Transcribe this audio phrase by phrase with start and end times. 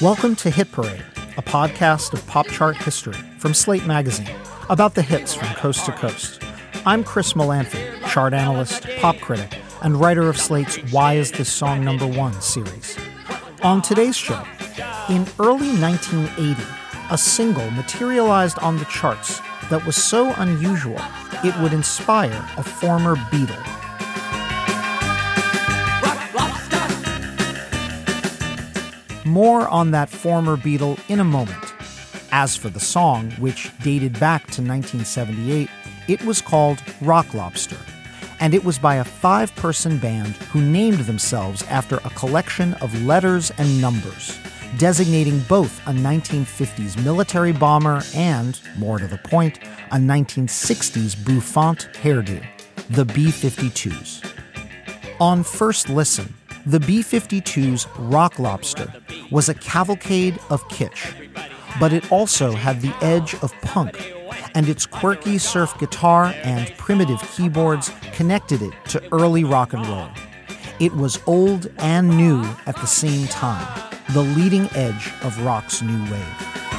[0.00, 1.04] Welcome to Hit Parade,
[1.36, 4.30] a podcast of pop chart history from Slate Magazine
[4.70, 6.40] about the hits from coast to coast.
[6.86, 11.84] I'm Chris Molanphy, chart analyst, pop critic, and writer of Slate's Why Is This Song
[11.84, 12.96] Number One series.
[13.64, 14.44] On today's show,
[15.08, 16.62] in early 1980,
[17.10, 21.00] a single materialized on the charts that was so unusual
[21.42, 23.77] it would inspire a former Beatle.
[29.28, 31.74] More on that former Beatle in a moment.
[32.32, 35.68] As for the song, which dated back to 1978,
[36.08, 37.76] it was called Rock Lobster,
[38.40, 43.02] and it was by a five person band who named themselves after a collection of
[43.02, 44.38] letters and numbers,
[44.78, 49.58] designating both a 1950s military bomber and, more to the point,
[49.90, 52.42] a 1960s bouffant hairdo,
[52.88, 54.24] the B 52s.
[55.20, 56.32] On first listen,
[56.68, 58.92] the B 52's Rock Lobster
[59.30, 61.14] was a cavalcade of kitsch,
[61.80, 64.12] but it also had the edge of punk,
[64.54, 70.10] and its quirky surf guitar and primitive keyboards connected it to early rock and roll.
[70.78, 73.66] It was old and new at the same time,
[74.12, 76.77] the leading edge of rock's new wave.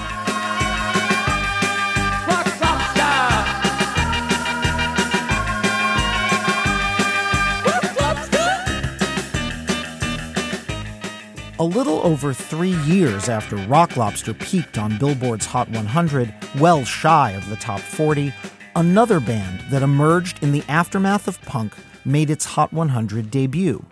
[11.59, 17.31] A little over three years after Rock Lobster peaked on Billboard's Hot 100, well shy
[17.31, 18.31] of the top 40,
[18.77, 21.73] another band that emerged in the aftermath of punk
[22.05, 23.83] made its Hot 100 debut.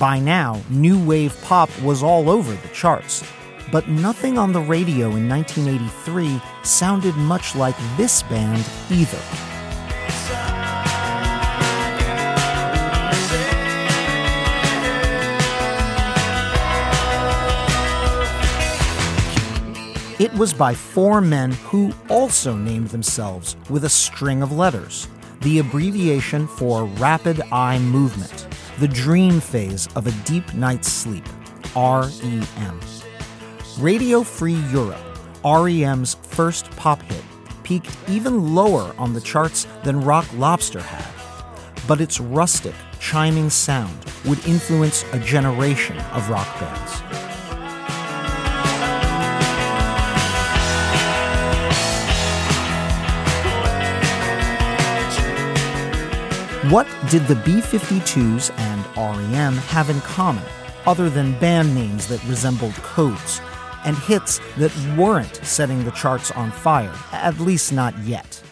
[0.00, 3.22] By now, new wave pop was all over the charts,
[3.70, 9.55] but nothing on the radio in 1983 sounded much like this band either.
[20.18, 25.08] It was by four men who also named themselves with a string of letters,
[25.42, 31.26] the abbreviation for Rapid Eye Movement, the dream phase of a deep night's sleep,
[31.76, 32.80] REM.
[33.78, 35.04] Radio Free Europe,
[35.44, 37.24] REM's first pop hit,
[37.62, 41.12] peaked even lower on the charts than Rock Lobster had.
[41.86, 47.25] But its rustic, chiming sound would influence a generation of rock bands.
[56.70, 60.42] What did the B 52s and REM have in common,
[60.84, 63.40] other than band names that resembled codes
[63.84, 68.42] and hits that weren't setting the charts on fire, at least not yet?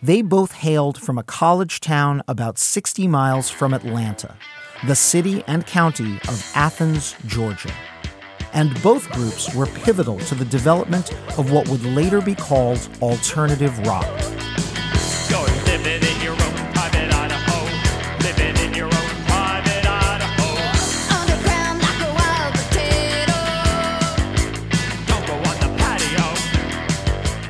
[0.00, 4.36] They both hailed from a college town about 60 miles from Atlanta,
[4.86, 7.74] the city and county of Athens, Georgia.
[8.52, 13.76] And both groups were pivotal to the development of what would later be called alternative
[13.88, 14.06] rock.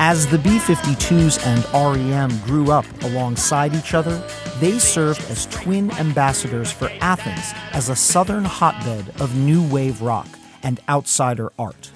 [0.07, 4.23] As the B 52s and REM grew up alongside each other,
[4.61, 10.29] they served as twin ambassadors for Athens as a southern hotbed of new wave rock
[10.63, 11.91] and outsider art.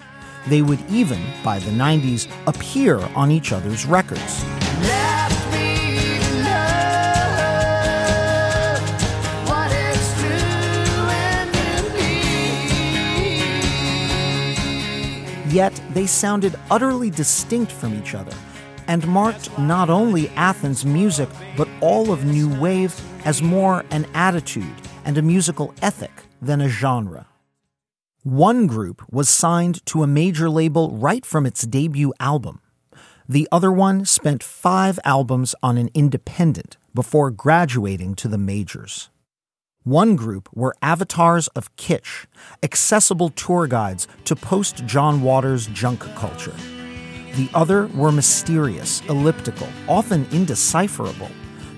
[0.47, 4.43] They would even, by the 90s, appear on each other's records.
[15.51, 18.35] Yet they sounded utterly distinct from each other
[18.87, 24.75] and marked not only Athens' music, but all of New Wave as more an attitude
[25.05, 26.11] and a musical ethic
[26.43, 27.27] than a genre.
[28.23, 32.61] One group was signed to a major label right from its debut album.
[33.27, 39.09] The other one spent five albums on an independent before graduating to the majors.
[39.89, 42.27] One group were avatars of kitsch,
[42.63, 46.53] accessible tour guides to post John Waters junk culture.
[47.37, 51.31] The other were mysterious, elliptical, often indecipherable,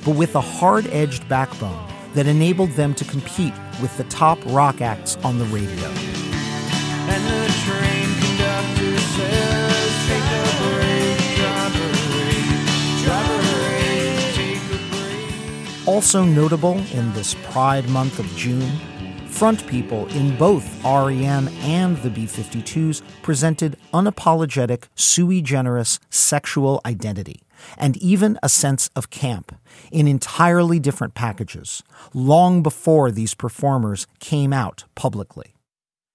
[0.05, 4.81] but with a hard edged backbone that enabled them to compete with the top rock
[4.81, 5.89] acts on the radio.
[15.87, 18.71] Also notable in this Pride month of June,
[19.27, 27.41] front people in both REM and the B 52s presented unapologetic, sui generis sexual identity
[27.79, 29.55] and even a sense of camp
[29.91, 35.55] in entirely different packages, long before these performers came out publicly.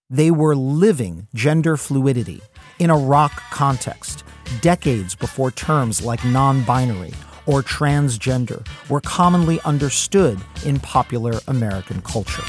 [0.09, 2.41] They were living gender fluidity
[2.77, 4.23] in a rock context,
[4.61, 7.13] decades before terms like non binary
[7.45, 12.43] or transgender were commonly understood in popular American culture.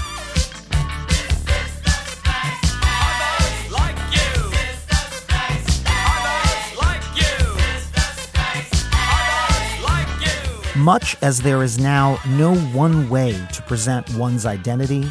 [10.77, 15.11] Much as there is now no one way to present one's identity,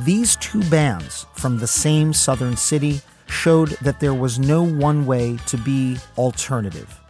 [0.00, 5.36] these two bands from the same southern city showed that there was no one way
[5.46, 7.01] to be alternative.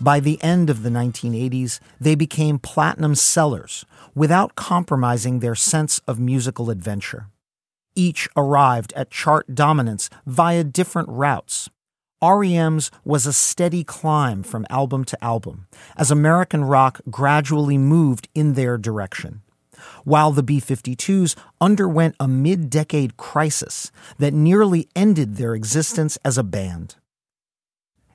[0.00, 3.84] By the end of the 1980s, they became platinum sellers
[4.14, 7.26] without compromising their sense of musical adventure.
[7.96, 11.68] Each arrived at chart dominance via different routes.
[12.22, 15.66] REM's was a steady climb from album to album
[15.96, 19.42] as American rock gradually moved in their direction,
[20.04, 26.38] while the B 52s underwent a mid decade crisis that nearly ended their existence as
[26.38, 26.94] a band.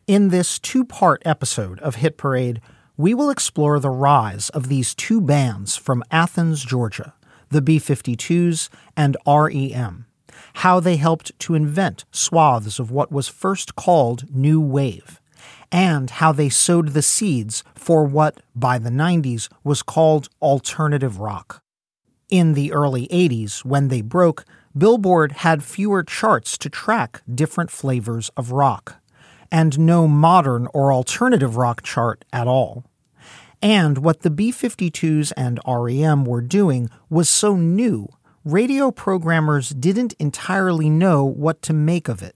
[0.05, 2.59] In this two part episode of Hit Parade,
[2.97, 7.13] we will explore the rise of these two bands from Athens, Georgia,
[7.50, 10.05] the B 52s and REM
[10.55, 15.19] how they helped to invent swaths of what was first called New Wave,
[15.71, 21.61] and how they sowed the seeds for what, by the 90s, was called alternative rock.
[22.29, 24.45] In the early 80s, when they broke,
[24.77, 29.02] Billboard had fewer charts to track different flavors of rock,
[29.53, 32.83] and no modern or alternative rock chart at all.
[33.61, 38.09] And what the B 52s and REM were doing was so new
[38.44, 42.35] radio programmers didn't entirely know what to make of it,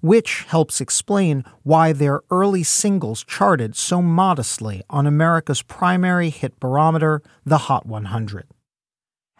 [0.00, 7.22] which helps explain why their early singles charted so modestly on America's primary hit barometer,
[7.46, 8.46] the Hot 100.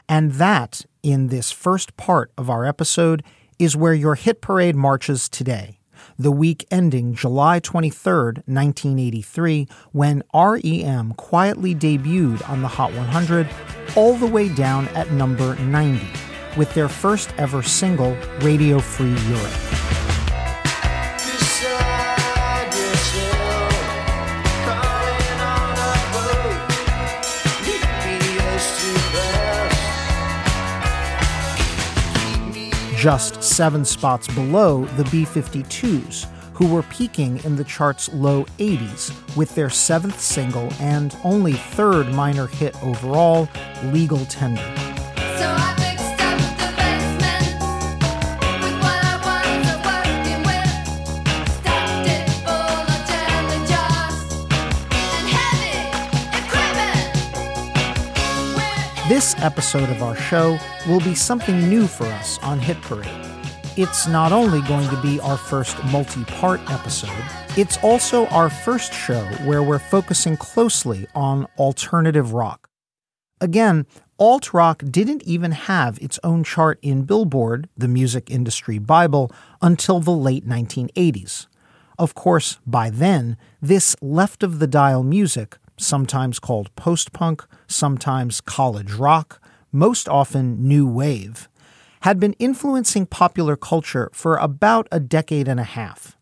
[0.08, 3.22] And that, in this first part of our episode,
[3.58, 5.77] is where your hit parade marches today
[6.18, 8.12] the week ending July 23,
[8.46, 13.48] 1983, when REM quietly debuted on the Hot 100
[13.96, 16.04] all the way down at number 90
[16.56, 20.17] with their first ever single, Radio Free Europe.
[32.98, 39.36] Just seven spots below the B 52s, who were peaking in the chart's low 80s
[39.36, 43.48] with their seventh single and only third minor hit overall,
[43.84, 44.87] Legal Tender.
[59.18, 63.08] This episode of our show will be something new for us on Hit Parade.
[63.76, 67.24] It's not only going to be our first multi part episode,
[67.56, 72.70] it's also our first show where we're focusing closely on alternative rock.
[73.40, 73.86] Again,
[74.20, 79.98] alt rock didn't even have its own chart in Billboard, the music industry Bible, until
[79.98, 81.48] the late 1980s.
[81.98, 88.40] Of course, by then, this left of the dial music sometimes called post punk, sometimes
[88.40, 91.48] college rock, most often new wave,
[92.00, 96.16] had been influencing popular culture for about a decade and a half.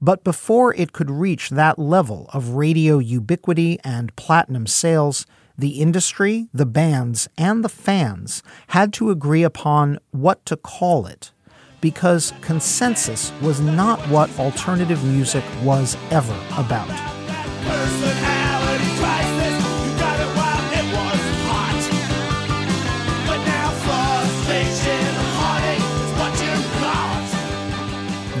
[0.00, 6.48] But before it could reach that level of radio ubiquity and platinum sales, the industry,
[6.54, 11.32] the bands, and the fans had to agree upon what to call it,
[11.80, 16.88] because consensus was not what alternative music was ever about.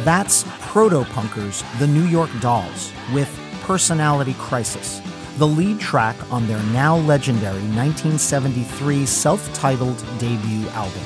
[0.08, 3.28] That's Proto Punkers, the New York Dolls, with
[3.60, 5.02] Personality Crisis,
[5.36, 11.02] the lead track on their now legendary 1973 self titled debut album.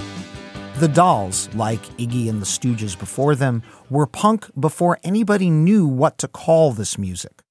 [0.77, 6.17] The Dolls, like Iggy and the Stooges before them, were punk before anybody knew what
[6.19, 7.42] to call this music.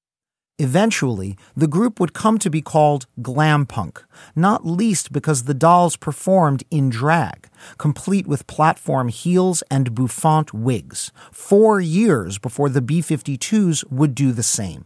[0.62, 4.04] Eventually, the group would come to be called glam punk,
[4.36, 7.50] not least because the dolls performed in drag,
[7.80, 14.32] complete with platform heels and bouffant wigs, four years before the B 52s would do
[14.32, 14.86] the same.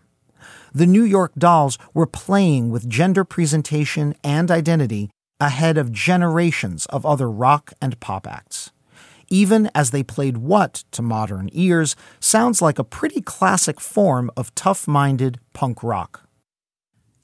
[0.74, 5.10] The New York dolls were playing with gender presentation and identity
[5.42, 8.72] ahead of generations of other rock and pop acts
[9.30, 14.54] even as they played what, to modern ears, sounds like a pretty classic form of
[14.56, 16.28] tough minded punk rock.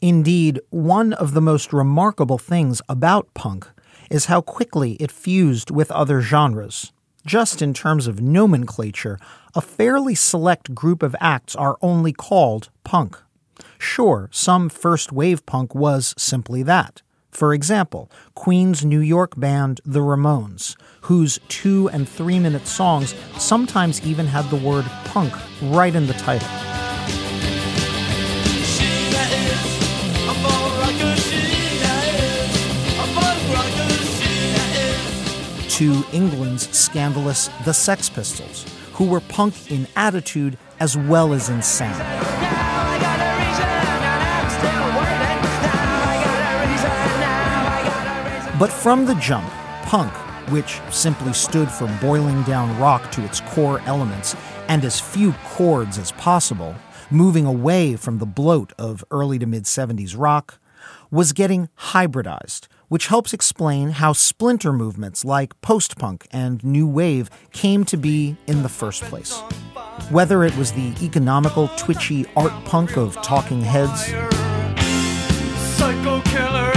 [0.01, 3.67] Indeed, one of the most remarkable things about punk
[4.09, 6.91] is how quickly it fused with other genres.
[7.25, 9.19] Just in terms of nomenclature,
[9.53, 13.21] a fairly select group of acts are only called punk.
[13.77, 17.03] Sure, some first wave punk was simply that.
[17.29, 24.05] For example, Queens New York band The Ramones, whose two and three minute songs sometimes
[24.05, 26.47] even had the word punk right in the title.
[35.69, 41.63] To England's scandalous The Sex Pistols, who were punk in attitude as well as in
[41.63, 41.97] sound.
[48.59, 49.49] But from the jump,
[49.85, 50.13] punk,
[50.51, 54.35] which simply stood for boiling down rock to its core elements
[54.67, 56.75] and as few chords as possible,
[57.09, 60.59] moving away from the bloat of early to mid 70s rock,
[61.09, 67.29] was getting hybridized, which helps explain how splinter movements like post punk and new wave
[67.51, 69.39] came to be in the first place.
[70.09, 74.05] Whether it was the economical, twitchy art punk of talking heads.
[75.77, 76.70] Psycho killer.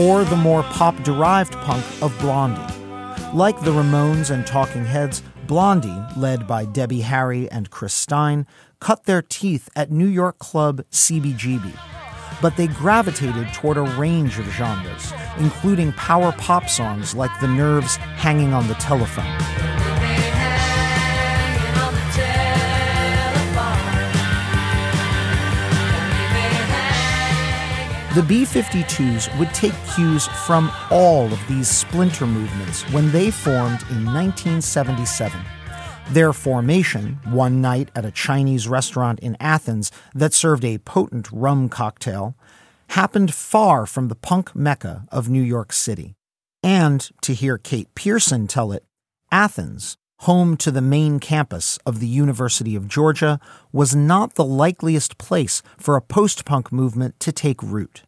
[0.00, 2.74] Or the more pop derived punk of Blondie.
[3.34, 8.46] Like the Ramones and Talking Heads, Blondie, led by Debbie Harry and Chris Stein,
[8.80, 11.70] cut their teeth at New York club CBGB.
[12.40, 17.96] But they gravitated toward a range of genres, including power pop songs like The Nerves'
[17.96, 19.89] Hanging on the Telephone.
[28.12, 33.82] The B 52s would take cues from all of these splinter movements when they formed
[33.82, 35.40] in 1977.
[36.08, 41.68] Their formation, one night at a Chinese restaurant in Athens that served a potent rum
[41.68, 42.34] cocktail,
[42.88, 46.16] happened far from the punk mecca of New York City.
[46.64, 48.84] And, to hear Kate Pierson tell it,
[49.30, 53.40] Athens, home to the main campus of the University of Georgia,
[53.72, 58.02] was not the likeliest place for a post punk movement to take root.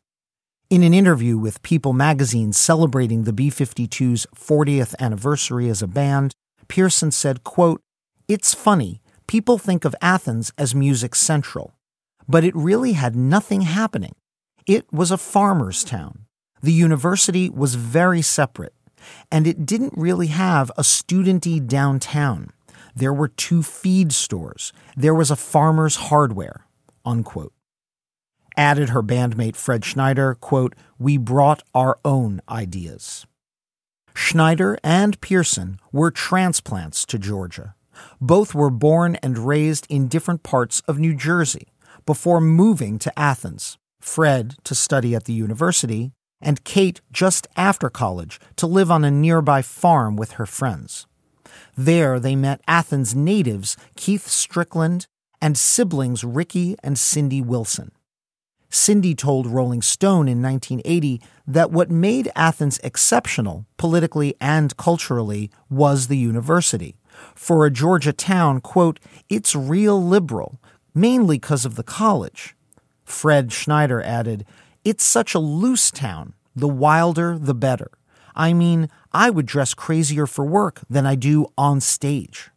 [0.68, 6.34] In an interview with People magazine celebrating the B 52's 40th anniversary as a band,
[6.68, 7.80] Pierson said, quote,
[8.28, 11.74] It's funny, people think of Athens as music central,
[12.28, 14.14] but it really had nothing happening.
[14.66, 16.26] It was a farmer's town.
[16.62, 18.74] The university was very separate,
[19.30, 22.50] and it didn't really have a studenty downtown.
[22.94, 24.72] There were two feed stores.
[24.96, 26.66] There was a farmer's hardware.
[27.04, 27.52] Unquote
[28.56, 33.26] added her bandmate Fred Schneider, quote, We brought our own ideas.
[34.14, 37.74] Schneider and Pierson were transplants to Georgia.
[38.20, 41.68] Both were born and raised in different parts of New Jersey
[42.04, 43.78] before moving to Athens.
[44.00, 49.10] Fred to study at the university, and Kate just after college to live on a
[49.10, 51.06] nearby farm with her friends.
[51.76, 55.06] There they met Athens natives Keith Strickland
[55.40, 57.92] and siblings Ricky and Cindy Wilson.
[58.68, 66.06] Cindy told Rolling Stone in 1980 that what made Athens exceptional, politically and culturally, was
[66.06, 66.96] the university.
[67.34, 70.58] For a Georgia town, quote, it's real liberal,
[70.94, 72.56] mainly because of the college.
[73.04, 74.46] Fred Schneider added,
[74.84, 76.34] it's such a loose town.
[76.54, 77.90] The wilder, the better.
[78.34, 82.50] I mean, I would dress crazier for work than I do on stage.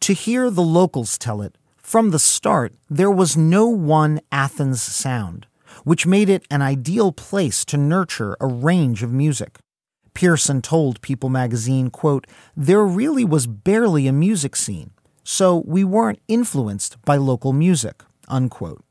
[0.00, 5.46] To hear the locals tell it, from the start, there was no one Athens sound,
[5.84, 9.58] which made it an ideal place to nurture a range of music.
[10.12, 14.90] Pierson told People magazine, quote, There really was barely a music scene,
[15.24, 18.83] so we weren't influenced by local music, unquote.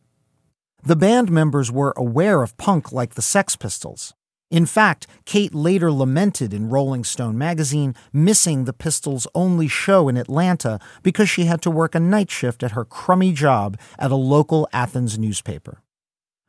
[0.85, 4.13] The band members were aware of punk like the Sex Pistols.
[4.51, 10.17] In fact, Kate later lamented in Rolling Stone magazine missing the Pistols' only show in
[10.17, 14.17] Atlanta because she had to work a night shift at her crummy job at a
[14.17, 15.81] local Athens newspaper.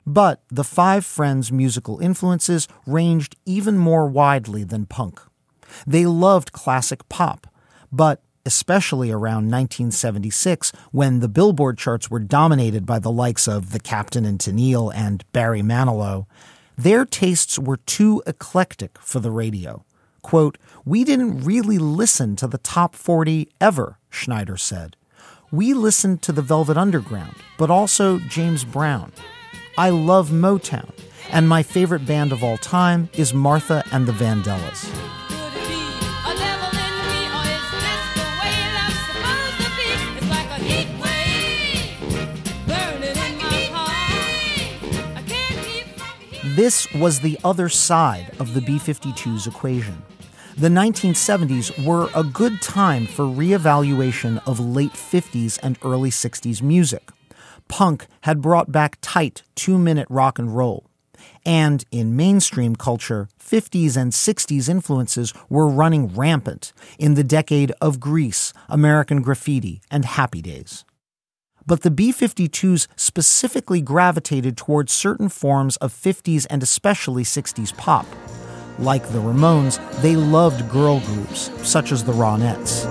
[0.04, 5.20] But the five friends' musical influences ranged even more widely than punk.
[5.86, 7.46] They loved classic pop,
[7.92, 13.80] but especially around 1976 when the Billboard charts were dominated by the likes of The
[13.80, 16.26] Captain and Tennille and Barry Manilow,
[16.76, 19.84] their tastes were too eclectic for the radio.
[20.22, 24.96] Quote, We didn't really listen to the top 40 ever, Schneider said.
[25.50, 29.12] We listened to the Velvet Underground, but also James Brown.
[29.78, 30.90] I love Motown,
[31.30, 35.23] and my favorite band of all time is Martha and the Vandellas.
[46.54, 50.00] This was the other side of the B 52's equation.
[50.56, 57.10] The 1970s were a good time for reevaluation of late 50s and early 60s music.
[57.66, 60.86] Punk had brought back tight two minute rock and roll.
[61.44, 67.98] And in mainstream culture, 50s and 60s influences were running rampant in the decade of
[67.98, 70.84] Grease, American Graffiti, and Happy Days
[71.66, 78.06] but the B 52s specifically gravitated towards certain forms of 50s and especially 60s pop.
[78.78, 82.84] Like the Ramones, they loved girl groups, such as the Ronettes.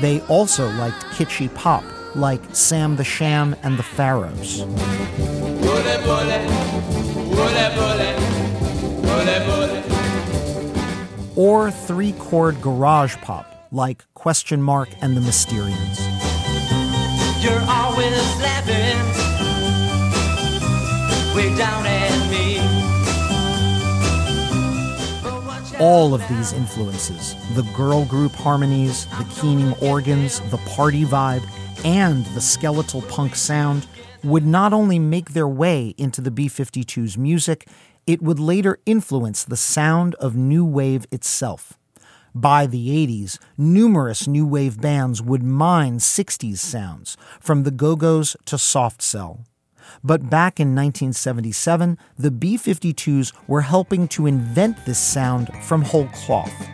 [0.00, 4.64] They also liked kitschy pop, like Sam the Sham and the Pharaohs
[11.38, 16.00] or three chord garage pop like Question Mark and the Mysterians.
[17.40, 18.98] You're always laughing
[21.36, 22.58] way down at me.
[25.78, 31.48] All of these influences the girl group harmonies, the keening organs, the party vibe,
[31.84, 33.86] and the skeletal punk sound
[34.24, 37.68] would not only make their way into the B 52's music,
[38.08, 41.78] it would later influence the sound of new wave itself.
[42.34, 48.34] By the 80s, numerous new wave bands would mine 60s sounds, from the Go Go's
[48.46, 49.44] to Soft Cell.
[50.02, 56.08] But back in 1977, the B 52s were helping to invent this sound from whole
[56.08, 56.68] cloth.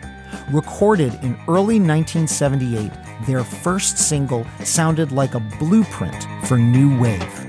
[0.51, 2.91] Recorded in early 1978,
[3.27, 7.44] their first single sounded like a blueprint for new wave.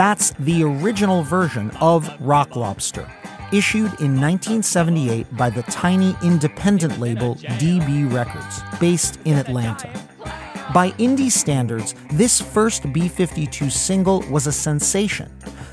[0.00, 3.06] That's the original version of Rock Lobster,
[3.52, 9.90] issued in 1978 by the tiny independent label DB Records, based in Atlanta.
[10.72, 15.30] By indie standards, this first B 52 single was a sensation.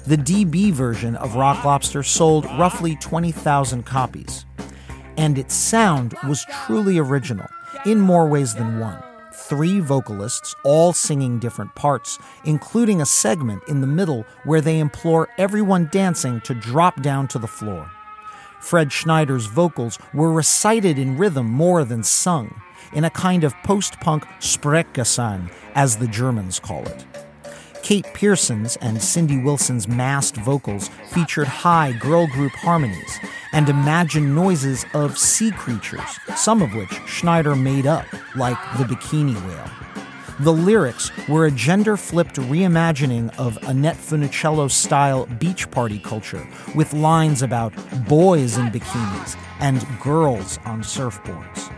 [0.07, 4.45] The DB version of Rock Lobster sold roughly 20,000 copies.
[5.15, 7.47] And its sound was truly original,
[7.85, 9.01] in more ways than one
[9.47, 15.29] three vocalists, all singing different parts, including a segment in the middle where they implore
[15.37, 17.89] everyone dancing to drop down to the floor.
[18.59, 22.61] Fred Schneider's vocals were recited in rhythm more than sung,
[22.93, 27.05] in a kind of post punk Sprechgesang, as the Germans call it.
[27.87, 33.17] Kate Pierson's and Cindy Wilson's massed vocals featured high girl group harmonies
[33.53, 39.35] and imagined noises of sea creatures, some of which Schneider made up, like the bikini
[39.47, 39.71] whale.
[40.41, 46.45] The lyrics were a gender flipped reimagining of Annette Funicello style beach party culture
[46.75, 47.73] with lines about
[48.09, 51.73] boys in bikinis and girls on surfboards.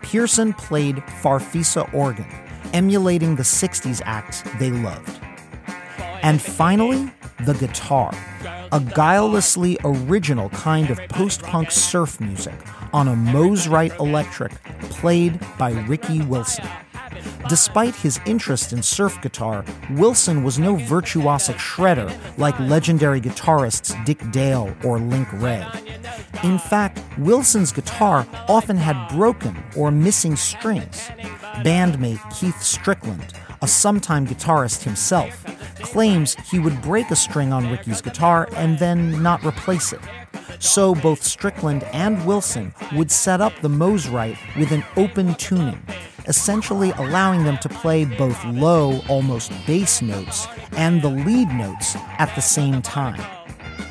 [0.00, 5.20] Pierson played Farfisa organ emulating the 60s acts they loved.
[6.22, 7.10] And finally,
[7.44, 8.12] the guitar,
[8.72, 12.54] a guilelessly original kind of post punk surf music
[12.92, 14.52] on a Mosrite electric
[14.90, 16.66] played by Ricky Wilson.
[17.48, 24.18] Despite his interest in surf guitar, Wilson was no virtuosic shredder like legendary guitarists Dick
[24.30, 25.66] Dale or Link Wray.
[26.42, 31.08] In fact, Wilson's guitar often had broken or missing strings.
[31.64, 35.44] Bandmate Keith Strickland, a sometime guitarist himself,
[35.82, 40.00] claims he would break a string on Ricky's guitar and then not replace it.
[40.58, 45.80] So both Strickland and Wilson would set up the Mosrite with an open tuning,
[46.26, 52.34] essentially allowing them to play both low, almost bass notes and the lead notes at
[52.34, 53.24] the same time.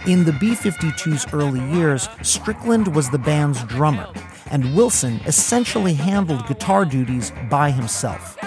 [0.05, 4.07] In the B 52's early years, Strickland was the band's drummer,
[4.51, 8.37] and Wilson essentially handled guitar duties by himself.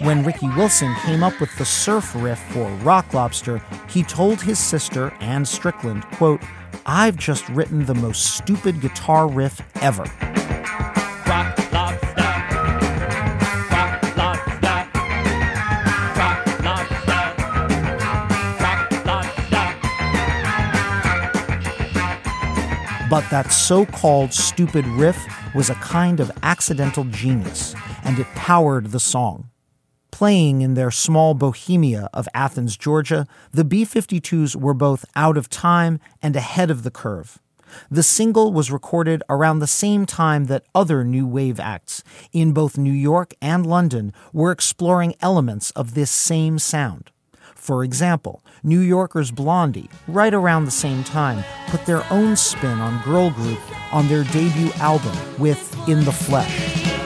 [0.00, 4.58] When Ricky Wilson came up with the surf riff for Rock Lobster, he told his
[4.58, 6.40] sister and Strickland, quote,
[6.90, 10.04] I've just written the most stupid guitar riff ever.
[11.26, 12.22] Rock, lobster.
[13.70, 14.88] Rock, lobster.
[16.16, 16.50] Rock,
[19.04, 19.48] lobster.
[23.10, 25.18] But that so called stupid riff
[25.54, 27.74] was a kind of accidental genius,
[28.04, 29.50] and it powered the song.
[30.18, 35.48] Playing in their small bohemia of Athens, Georgia, the B 52s were both out of
[35.48, 37.38] time and ahead of the curve.
[37.88, 42.02] The single was recorded around the same time that other new wave acts
[42.32, 47.12] in both New York and London were exploring elements of this same sound.
[47.54, 53.04] For example, New Yorker's Blondie, right around the same time, put their own spin on
[53.04, 53.60] girl group
[53.94, 56.97] on their debut album with In the Flesh.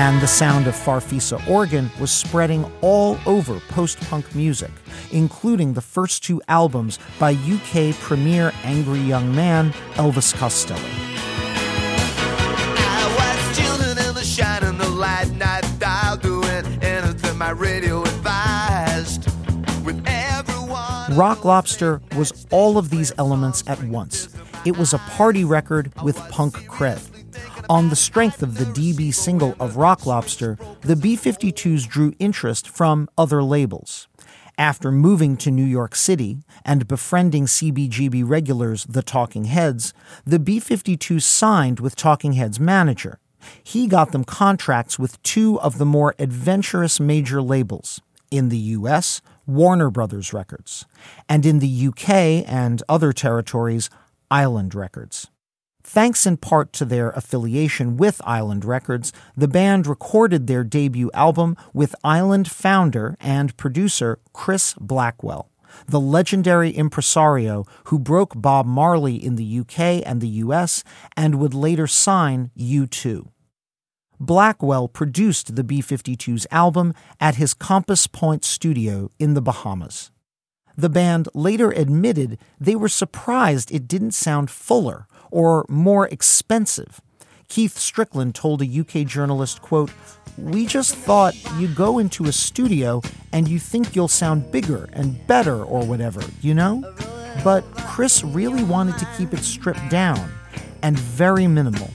[0.00, 4.70] And the sound of Farfisa organ was spreading all over post punk music,
[5.12, 10.80] including the first two albums by UK premier angry young man Elvis Costello.
[21.14, 24.30] Rock Lobster was all of these elements at once.
[24.64, 27.19] It was a party record with punk cred.
[27.68, 32.68] On the strength of the DB single of Rock Lobster, the B 52s drew interest
[32.68, 34.08] from other labels.
[34.58, 40.60] After moving to New York City and befriending CBGB regulars The Talking Heads, the B
[40.60, 43.20] 52s signed with Talking Heads' manager.
[43.62, 48.00] He got them contracts with two of the more adventurous major labels.
[48.30, 50.84] In the US, Warner Brothers Records,
[51.28, 53.90] and in the UK and other territories,
[54.30, 55.30] Island Records.
[55.92, 61.56] Thanks in part to their affiliation with Island Records, the band recorded their debut album
[61.74, 65.50] with Island founder and producer Chris Blackwell,
[65.88, 70.84] the legendary impresario who broke Bob Marley in the UK and the US
[71.16, 73.26] and would later sign U2.
[74.20, 80.12] Blackwell produced the B 52's album at his Compass Point studio in the Bahamas.
[80.76, 87.00] The band later admitted they were surprised it didn't sound fuller or more expensive.
[87.48, 89.90] Keith Strickland told a UK journalist, quote,
[90.38, 95.26] we just thought you go into a studio and you think you'll sound bigger and
[95.26, 96.82] better or whatever, you know?
[97.42, 100.30] But Chris really wanted to keep it stripped down
[100.82, 101.90] and very minimal.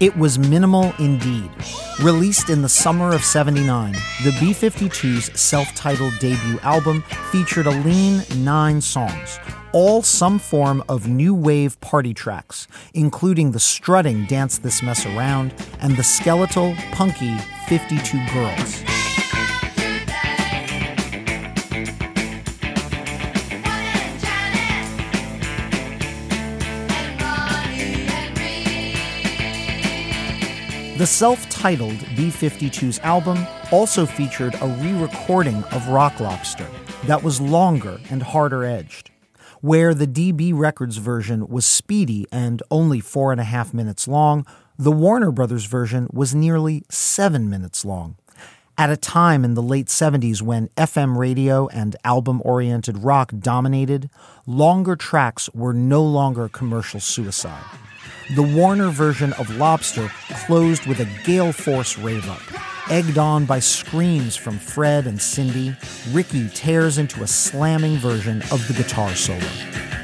[0.00, 1.50] It was minimal indeed.
[2.02, 3.92] Released in the summer of 79,
[4.24, 9.38] the B 52's self titled debut album featured a lean nine songs,
[9.72, 15.54] all some form of new wave party tracks, including the strutting Dance This Mess Around
[15.80, 17.36] and the skeletal, punky
[17.68, 19.13] 52 Girls.
[30.96, 36.70] The self titled B 52's album also featured a re recording of Rock Lobster
[37.06, 39.10] that was longer and harder edged.
[39.60, 44.46] Where the DB Records version was speedy and only four and a half minutes long,
[44.78, 48.14] the Warner Brothers version was nearly seven minutes long.
[48.76, 54.10] At a time in the late 70s when FM radio and album oriented rock dominated,
[54.48, 57.62] longer tracks were no longer commercial suicide.
[58.34, 60.10] The Warner version of Lobster
[60.46, 62.42] closed with a gale force rave up.
[62.90, 65.76] Egged on by screams from Fred and Cindy,
[66.10, 70.03] Ricky tears into a slamming version of the guitar solo.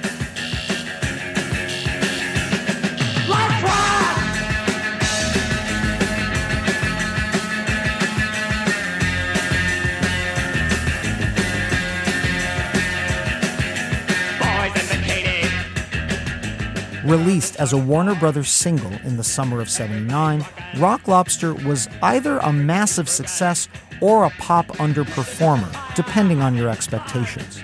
[17.11, 20.47] Released as a Warner Brothers single in the summer of 79,
[20.79, 23.67] Rock Lobster was either a massive success
[24.01, 27.61] or a pop underperformer, depending on your expectations.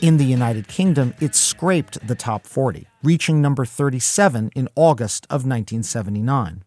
[0.00, 5.46] In the United Kingdom, it scraped the top 40, reaching number 37 in August of
[5.46, 6.64] 1979.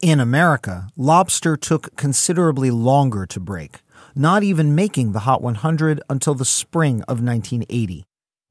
[0.00, 3.80] In America, Lobster took considerably longer to break,
[4.14, 8.05] not even making the Hot 100 until the spring of 1980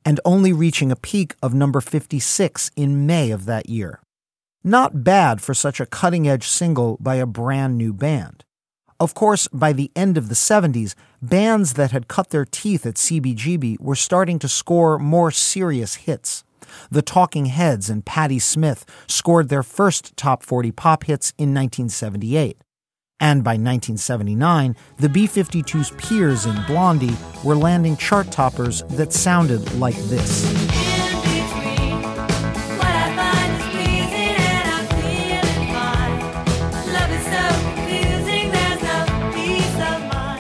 [0.06, 4.00] and only reaching a peak of number 56 in May of that year.
[4.64, 8.44] Not bad for such a cutting edge single by a brand new band.
[9.00, 12.96] Of course, by the end of the 70s, bands that had cut their teeth at
[12.96, 16.44] CBGB were starting to score more serious hits.
[16.90, 22.58] The Talking Heads and Patti Smith scored their first top 40 pop hits in 1978.
[23.20, 29.74] And by 1979, the B 52's peers in Blondie were landing chart toppers that sounded
[29.76, 30.44] like this.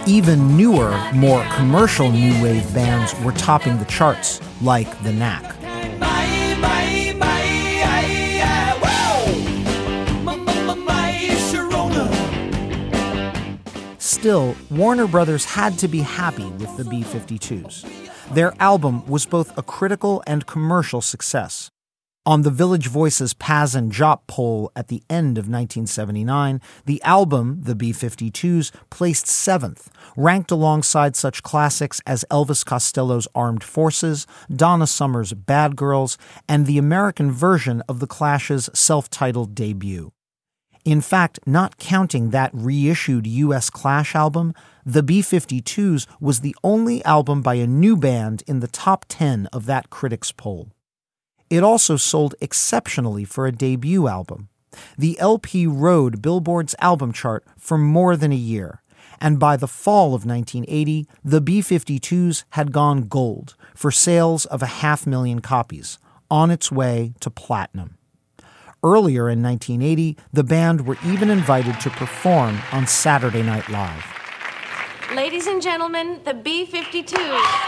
[0.07, 5.55] Even newer, more commercial new wave bands were topping the charts, like The Knack.
[14.25, 17.85] Still, Warner Brothers had to be happy with the B 52s.
[18.33, 21.69] Their album was both a critical and commercial success.
[22.25, 27.61] On the Village Voices Pazz and Jop poll at the end of 1979, the album,
[27.61, 34.87] the B 52s, placed seventh, ranked alongside such classics as Elvis Costello's Armed Forces, Donna
[34.87, 36.17] Summer's Bad Girls,
[36.49, 40.14] and the American version of The Clash's self titled debut.
[40.85, 44.53] In fact, not counting that reissued US Clash album,
[44.85, 49.47] the B 52s was the only album by a new band in the top 10
[49.47, 50.69] of that critics' poll.
[51.49, 54.49] It also sold exceptionally for a debut album.
[54.95, 58.83] The LP rode Billboard's album chart for more than a year,
[59.19, 64.61] and by the fall of 1980, the B 52s had gone gold for sales of
[64.61, 65.97] a half million copies,
[66.29, 67.97] on its way to platinum.
[68.85, 74.05] Earlier in 1980, the band were even invited to perform on Saturday Night Live.
[75.15, 77.65] Ladies and gentlemen, the B 52s.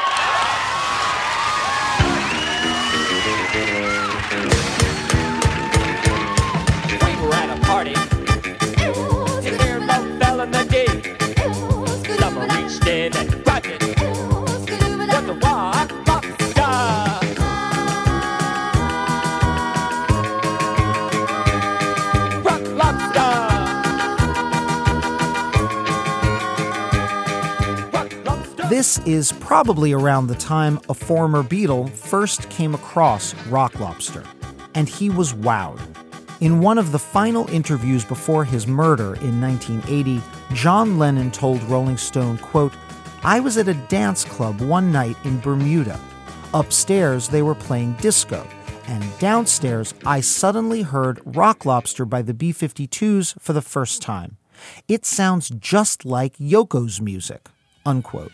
[28.70, 34.26] This is probably around the time a former Beatle first came across Rock Lobster,
[34.76, 35.80] and he was wowed.
[36.42, 40.22] In one of the final interviews before his murder in 1980,
[40.54, 42.74] John Lennon told Rolling Stone, quote,
[43.24, 45.98] I was at a dance club one night in Bermuda.
[46.54, 48.46] Upstairs, they were playing disco,
[48.88, 54.36] and downstairs, I suddenly heard Rock Lobster by the B 52s for the first time.
[54.90, 57.48] It sounds just like Yoko's music.
[57.86, 58.34] Unquote.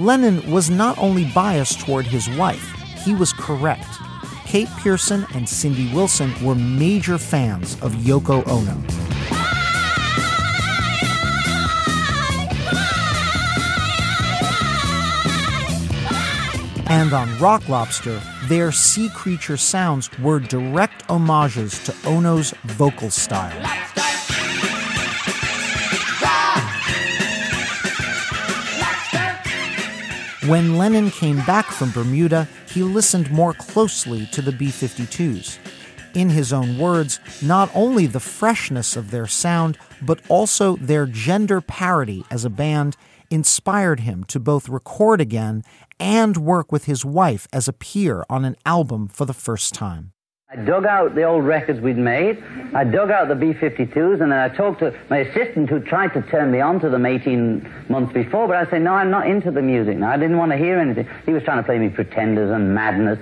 [0.00, 2.72] Lennon was not only biased toward his wife,
[3.04, 3.86] he was correct.
[4.46, 8.82] Kate Pierson and Cindy Wilson were major fans of Yoko Ono.
[16.88, 23.99] And on Rock Lobster, their sea creature sounds were direct homages to Ono's vocal style.
[30.50, 35.58] When Lennon came back from Bermuda, he listened more closely to the B 52s.
[36.12, 41.60] In his own words, not only the freshness of their sound, but also their gender
[41.60, 42.96] parity as a band
[43.30, 45.62] inspired him to both record again
[46.00, 50.10] and work with his wife as a peer on an album for the first time.
[50.52, 52.42] I dug out the old records we'd made.
[52.74, 56.22] I dug out the B-52s, and then I talked to my assistant who tried to
[56.22, 59.52] turn me on to them 18 months before, but I said, no, I'm not into
[59.52, 60.10] the music now.
[60.10, 61.08] I didn't want to hear anything.
[61.24, 63.20] He was trying to play me Pretenders and Madness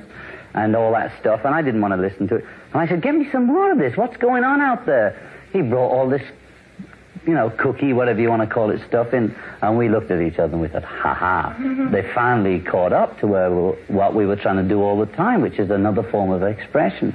[0.55, 2.47] and all that stuff, and I didn't want to listen to it.
[2.73, 3.95] And I said, give me some more of this.
[3.95, 5.15] What's going on out there?
[5.53, 6.23] He brought all this,
[7.29, 10.19] you know, cookie, whatever you want to call it, stuff in, and we looked at
[10.23, 11.55] each other and we thought, ha ha.
[11.93, 15.13] they finally caught up to where we what we were trying to do all the
[15.15, 17.15] time, which is another form of expression.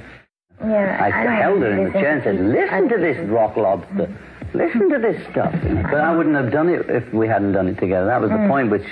[0.60, 4.08] Yeah, I don't held her in the chair and said, listen to this rock lobster.
[4.54, 5.52] Listen to this stuff.
[5.64, 5.82] you know.
[5.82, 8.06] But I wouldn't have done it if we hadn't done it together.
[8.06, 8.42] That was Mm.
[8.44, 8.86] the point which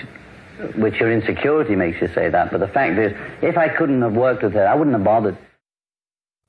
[0.76, 2.50] which your insecurity makes you say that.
[2.50, 5.36] But the fact is, if I couldn't have worked with her, I wouldn't have bothered.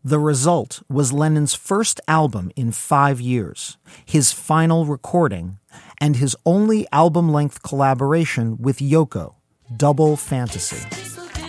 [0.06, 5.60] The result was Lennon's first album in five years, his final recording,
[5.98, 9.36] and his only album length collaboration with Yoko,
[9.78, 10.86] Double Fantasy.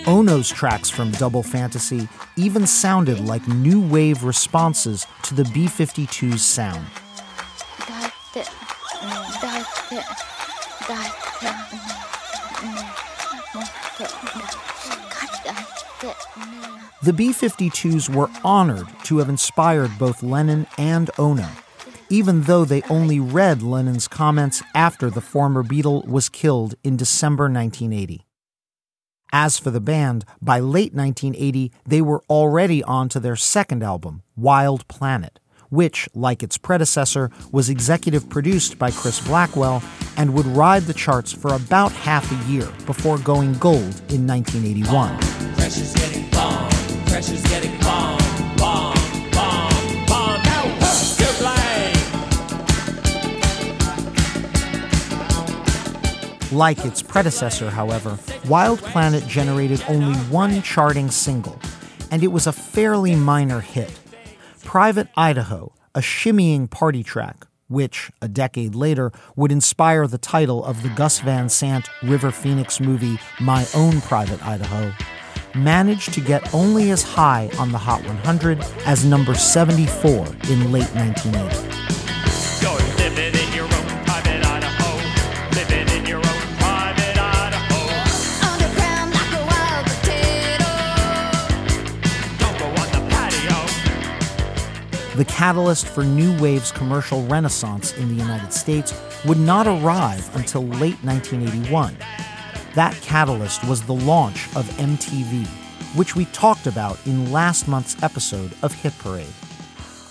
[0.07, 6.45] Ono's tracks from Double Fantasy even sounded like new wave responses to the B 52's
[6.45, 6.87] sound.
[17.05, 21.47] The B 52s were honored to have inspired both Lennon and Ono,
[22.09, 27.45] even though they only read Lennon's comments after the former Beatle was killed in December
[27.45, 28.25] 1980.
[29.35, 34.23] As for the band, by late 1980, they were already on to their second album,
[34.35, 39.83] Wild Planet, which, like its predecessor, was executive produced by Chris Blackwell
[40.17, 46.24] and would ride the charts for about half a year before going gold in 1981.
[56.55, 61.59] Like its predecessor, however, Wild Planet generated only one charting single,
[62.13, 63.91] and it was a fairly minor hit.
[64.63, 70.85] Private Idaho, a shimmying party track, which, a decade later, would inspire the title of
[70.85, 74.93] the Gus Van Sant River Phoenix movie My Own Private Idaho,
[75.55, 80.89] managed to get only as high on the Hot 100 as number 74 in late
[80.95, 81.57] 1980.
[82.61, 84.97] You're living in your own private Idaho.
[85.55, 87.81] Living in your own private Idaho.
[88.51, 90.71] Underground like a wild potato.
[92.39, 93.59] Don't go on the patio.
[95.17, 98.93] The catalyst for New Wave's commercial renaissance in the United States
[99.25, 101.97] would not arrive until late 1981.
[102.75, 105.47] That catalyst was the launch of MTV,
[105.95, 109.33] which we talked about in last month's episode of Hit Parade.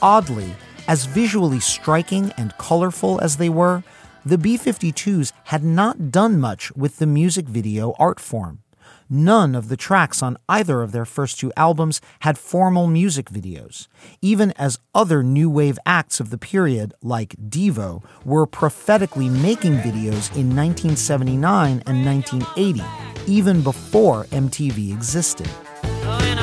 [0.02, 0.56] Oddly,
[0.88, 3.84] as visually striking and colorful as they were,
[4.26, 8.62] the B 52s had not done much with the music video art form.
[9.10, 13.88] None of the tracks on either of their first two albums had formal music videos,
[14.21, 20.29] even as other new wave acts of the period, like Devo, were prophetically making videos
[20.36, 22.84] in 1979 and 1980,
[23.27, 25.47] even before MTV existed.
[25.47, 26.38] When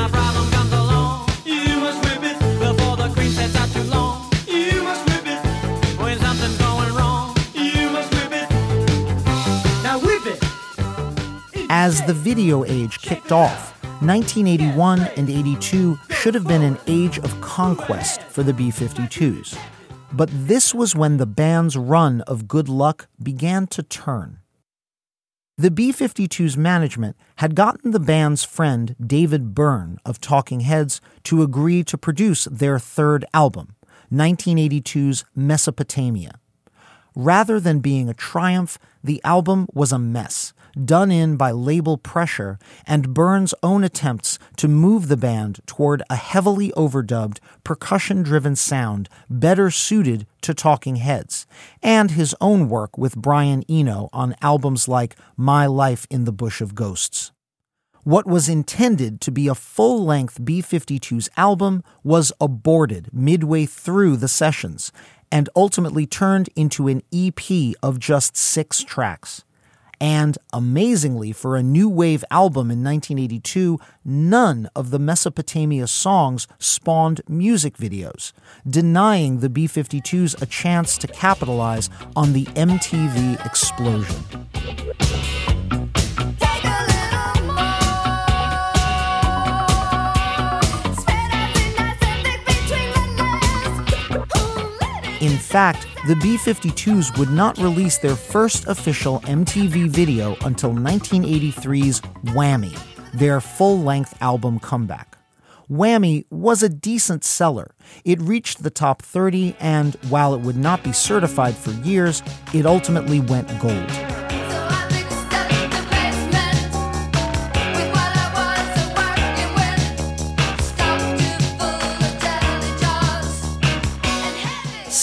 [11.83, 17.41] As the video age kicked off, 1981 and 82 should have been an age of
[17.41, 19.59] conquest for the B 52s.
[20.13, 24.41] But this was when the band's run of good luck began to turn.
[25.57, 31.43] The B 52's management had gotten the band's friend David Byrne of Talking Heads to
[31.43, 33.75] agree to produce their third album,
[34.13, 36.41] 1982's Mesopotamia.
[37.17, 40.53] Rather than being a triumph, the album was a mess,
[40.85, 46.17] done in by label pressure and Byrne's own attempts to move the band toward a
[46.17, 51.47] heavily overdubbed, percussion driven sound better suited to Talking Heads,
[51.83, 56.61] and his own work with Brian Eno on albums like My Life in the Bush
[56.61, 57.33] of Ghosts.
[58.03, 64.17] What was intended to be a full length B 52's album was aborted midway through
[64.17, 64.91] the sessions
[65.31, 69.45] and ultimately turned into an EP of just six tracks.
[70.01, 77.21] And amazingly, for a new wave album in 1982, none of the Mesopotamia songs spawned
[77.29, 78.33] music videos,
[78.67, 84.25] denying the B 52s a chance to capitalize on the MTV explosion.
[95.51, 102.79] Fact, the B 52s would not release their first official MTV video until 1983's Whammy,
[103.15, 105.19] their full length album comeback.
[105.69, 107.75] Whammy was a decent seller.
[108.05, 112.23] It reached the top 30, and while it would not be certified for years,
[112.55, 114.10] it ultimately went gold.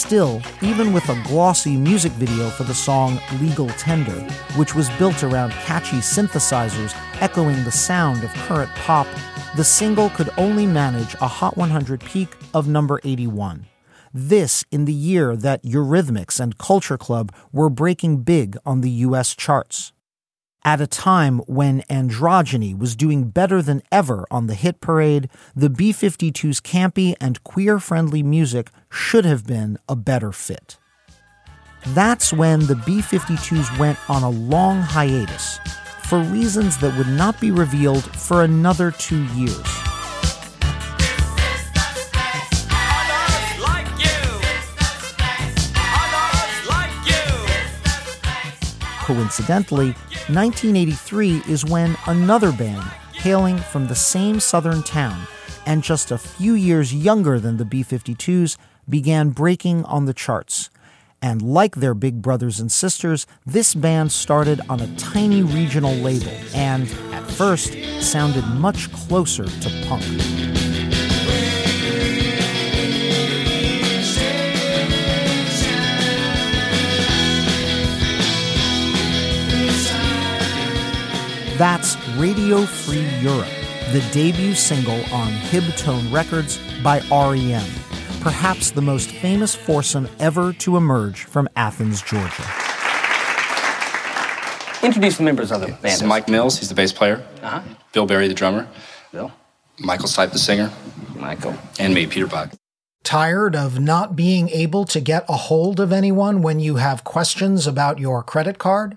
[0.08, 4.18] Still, even with a glossy music video for the song Legal Tender,
[4.56, 9.06] which was built around catchy synthesizers echoing the sound of current pop,
[9.54, 13.66] the single could only manage a Hot 100 peak of number 81.
[14.14, 19.34] This in the year that Eurythmics and Culture Club were breaking big on the US
[19.36, 19.92] charts.
[20.64, 25.70] At a time when androgyny was doing better than ever on the hit parade, the
[25.70, 30.76] B 52's campy and queer friendly music should have been a better fit.
[31.88, 35.58] That's when the B 52s went on a long hiatus
[36.04, 39.62] for reasons that would not be revealed for another two years.
[49.04, 49.94] Coincidentally,
[50.28, 52.82] 1983 is when another band,
[53.14, 55.26] hailing from the same southern town
[55.64, 60.68] and just a few years younger than the B 52s, began breaking on the charts.
[61.22, 66.32] And like their big brothers and sisters, this band started on a tiny regional label
[66.54, 70.57] and, at first, sounded much closer to punk.
[81.58, 83.48] That's Radio Free Europe,
[83.90, 87.66] the debut single on Hibtone Records by REM,
[88.20, 92.44] perhaps the most famous foursome ever to emerge from Athens, Georgia.
[94.84, 95.80] Introduce the members of the band.
[95.82, 97.26] This Mike Mills, he's the bass player.
[97.42, 97.60] Uh-huh.
[97.92, 98.68] Bill Berry, the drummer.
[99.10, 99.32] Bill.
[99.80, 100.70] Michael Stipe, the singer.
[101.16, 101.56] Michael.
[101.80, 102.52] And me, Peter Buck.
[103.02, 107.66] Tired of not being able to get a hold of anyone when you have questions
[107.66, 108.96] about your credit card?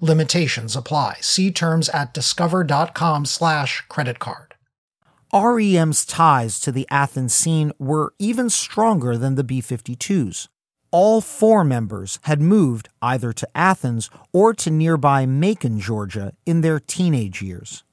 [0.00, 1.18] Limitations apply.
[1.20, 4.54] See terms at discover.com slash credit card.
[5.32, 10.48] REM's ties to the Athens scene were even stronger than the B-52s.
[10.90, 16.80] All four members had moved either to Athens or to nearby Macon, Georgia in their
[16.80, 17.84] teenage years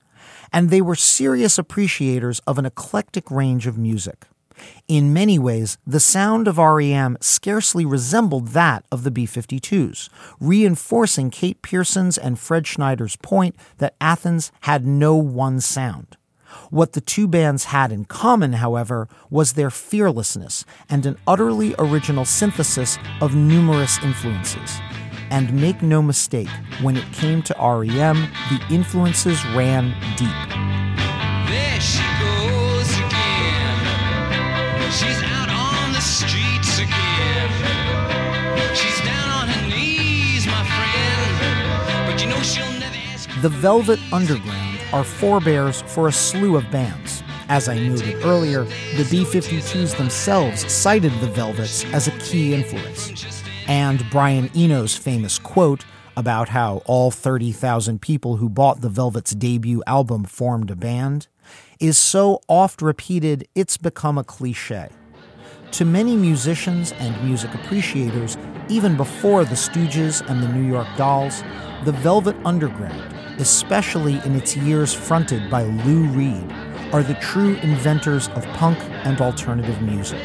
[0.55, 4.25] and they were serious appreciators of an eclectic range of music.
[4.87, 11.29] In many ways, the sound of REM scarcely resembled that of the B 52s, reinforcing
[11.29, 16.17] Kate Pierson's and Fred Schneider's point that Athens had no one sound.
[16.69, 22.25] What the two bands had in common, however, was their fearlessness and an utterly original
[22.25, 24.79] synthesis of numerous influences.
[25.31, 26.49] And make no mistake,
[26.81, 30.84] when it came to REM, the influences ran deep.
[43.41, 47.21] The Velvet Underground are forebears for a slew of bands.
[47.49, 53.43] As I noted earlier, the B 52s themselves cited the Velvets as a key influence.
[53.67, 55.83] And Brian Eno's famous quote
[56.15, 61.27] about how all 30,000 people who bought the Velvet's debut album formed a band
[61.81, 64.87] is so oft repeated it's become a cliche.
[65.71, 68.37] To many musicians and music appreciators,
[68.69, 71.43] even before the Stooges and the New York Dolls,
[71.83, 76.51] the Velvet Underground, especially in its years fronted by Lou Reed,
[76.93, 80.21] are the true inventors of punk and alternative music.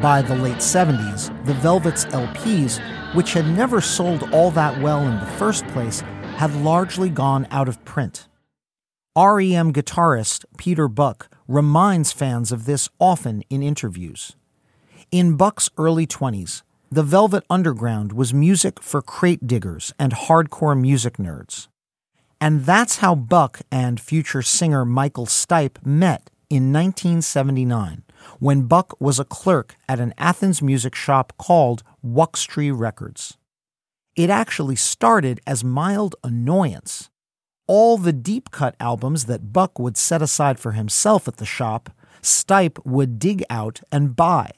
[0.00, 2.80] By the late 70s, the Velvet's LPs,
[3.14, 6.02] which had never sold all that well in the first place,
[6.36, 8.28] had largely gone out of print.
[9.16, 14.36] REM guitarist Peter Buck reminds fans of this often in interviews.
[15.10, 21.18] In Buck's early 20s, the Velvet Underground was music for crate diggers and hardcore music
[21.18, 21.68] nerds.
[22.40, 28.02] And that's how Buck and future singer Michael Stipe met in 1979
[28.40, 33.38] when Buck was a clerk at an Athens music shop called Wuxtry Records.
[34.14, 37.08] It actually started as mild annoyance.
[37.66, 41.88] All the deep cut albums that Buck would set aside for himself at the shop,
[42.20, 44.50] Stipe would dig out and buy.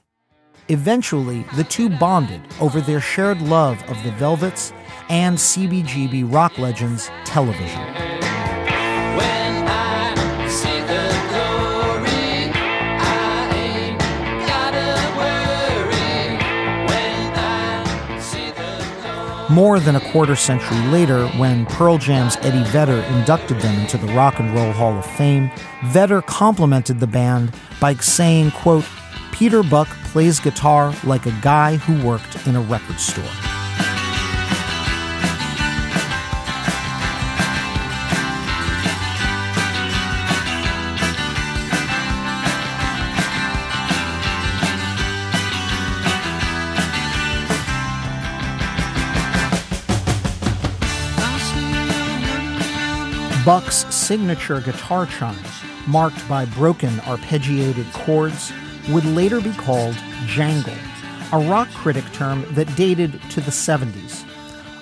[0.69, 4.73] Eventually, the two bonded over their shared love of the Velvets
[5.09, 8.14] and CBGB rock legends television.
[19.51, 24.07] More than a quarter century later, when Pearl Jam's Eddie Vedder inducted them into the
[24.15, 25.51] Rock and Roll Hall of Fame,
[25.85, 28.87] Vedder complimented the band by saying, quote,
[29.33, 33.54] Peter Buck plays guitar like a guy who worked in a record store.
[53.45, 58.51] Buck's signature guitar chimes, marked by broken arpeggiated chords,
[58.89, 59.95] would later be called
[60.27, 60.73] jangle,
[61.31, 64.25] a rock critic term that dated to the 70s.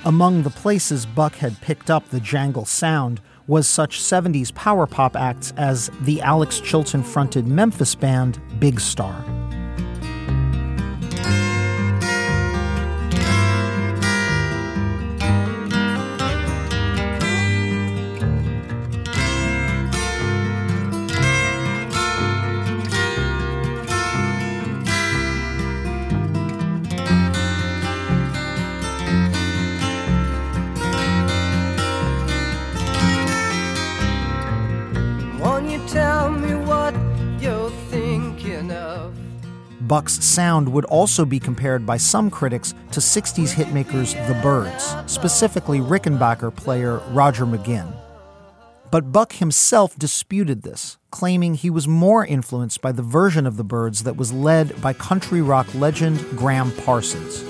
[0.05, 5.17] Among the places Buck had picked up the jangle sound was such 70s power pop
[5.17, 9.42] acts as the Alex Chilton fronted Memphis band Big Star.
[39.93, 45.81] Buck's sound would also be compared by some critics to 60s hitmakers The Byrds, specifically
[45.81, 47.93] Rickenbacker player Roger McGuinn.
[48.91, 53.65] But Buck himself disputed this, claiming he was more influenced by the version of the
[53.65, 57.45] Byrds that was led by country rock legend Gram Parsons.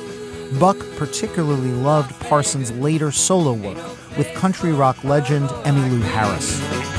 [0.59, 3.78] Buck particularly loved Parsons' later solo work
[4.18, 6.91] with country rock legend Emmylou Harris.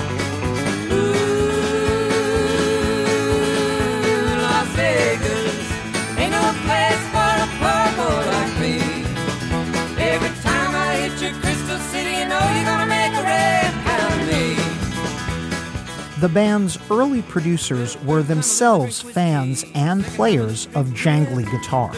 [16.24, 21.92] The band's early producers were themselves fans and players of jangly guitar.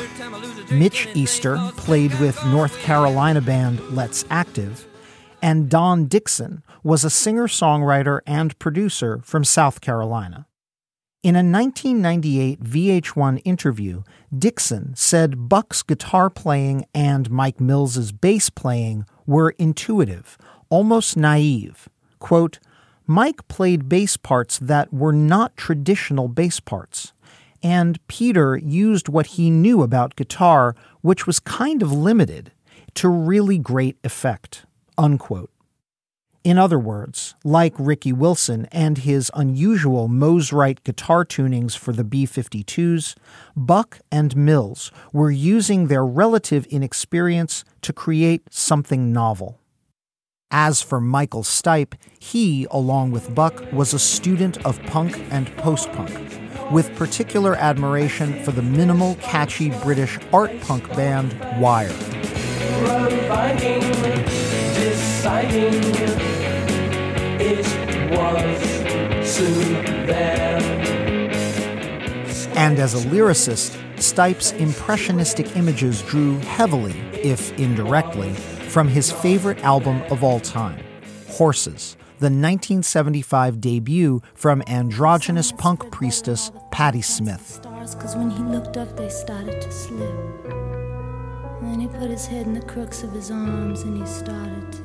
[0.75, 4.87] Mitch Easter played with North Carolina band Let's Active,
[5.43, 10.47] and Don Dixon was a singer songwriter and producer from South Carolina.
[11.21, 14.01] In a 1998 VH1 interview,
[14.35, 20.35] Dixon said Buck's guitar playing and Mike Mills's bass playing were intuitive,
[20.71, 21.87] almost naive.
[22.17, 22.57] Quote,
[23.07, 27.13] Mike played bass parts that were not traditional bass parts.
[27.61, 32.51] And Peter used what he knew about guitar, which was kind of limited,
[32.95, 34.65] to really great effect.
[34.97, 35.51] Unquote.
[36.43, 42.27] In other words, like Ricky Wilson and his unusual Mosrite guitar tunings for the B
[42.27, 43.15] 52s,
[43.55, 49.59] Buck and Mills were using their relative inexperience to create something novel.
[50.51, 55.91] As for Michael Stipe, he, along with Buck, was a student of punk and post
[55.93, 56.11] punk,
[56.71, 61.89] with particular admiration for the minimal, catchy British art punk band Wire.
[72.55, 78.33] And as a lyricist, Stipe's impressionistic images drew heavily, if indirectly,
[78.75, 80.83] from his favorite album of all time,
[81.29, 87.61] Horses, the 1975 debut from androgynous punk priestess Patti Smith.
[87.63, 90.13] cause when he looked up, they started to slip.
[91.61, 94.83] Then he put his head in the crooks of his arms and he started to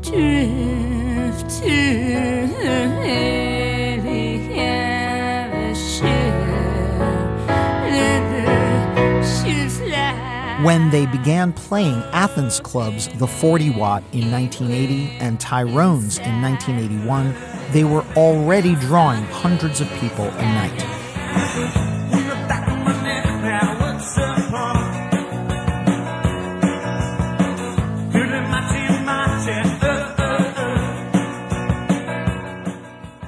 [0.00, 1.50] drift, drift
[10.62, 17.34] When they began playing Athens clubs, the 40 Watt in 1980 and Tyrone's in 1981,
[17.72, 20.84] they were already drawing hundreds of people a night.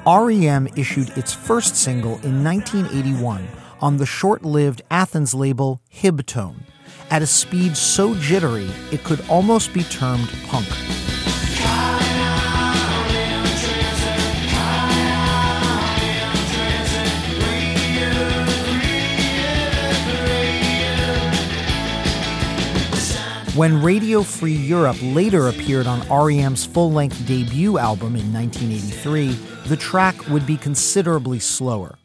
[0.05, 3.47] REM issued its first single in 1981
[3.81, 6.65] on the short lived Athens label Hibtone
[7.13, 10.67] at a speed so jittery it could almost be termed punk.
[23.55, 29.33] When Radio Free Europe later appeared on REM's full length debut album in 1983,
[29.67, 31.99] the track would be considerably slower.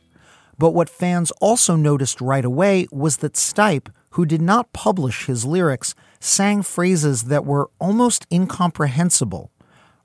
[0.59, 5.45] But what fans also noticed right away was that Stipe, who did not publish his
[5.45, 9.51] lyrics, sang phrases that were almost incomprehensible.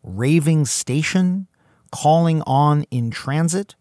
[0.04, 1.47] Raving station?
[1.91, 3.76] Calling on in transit?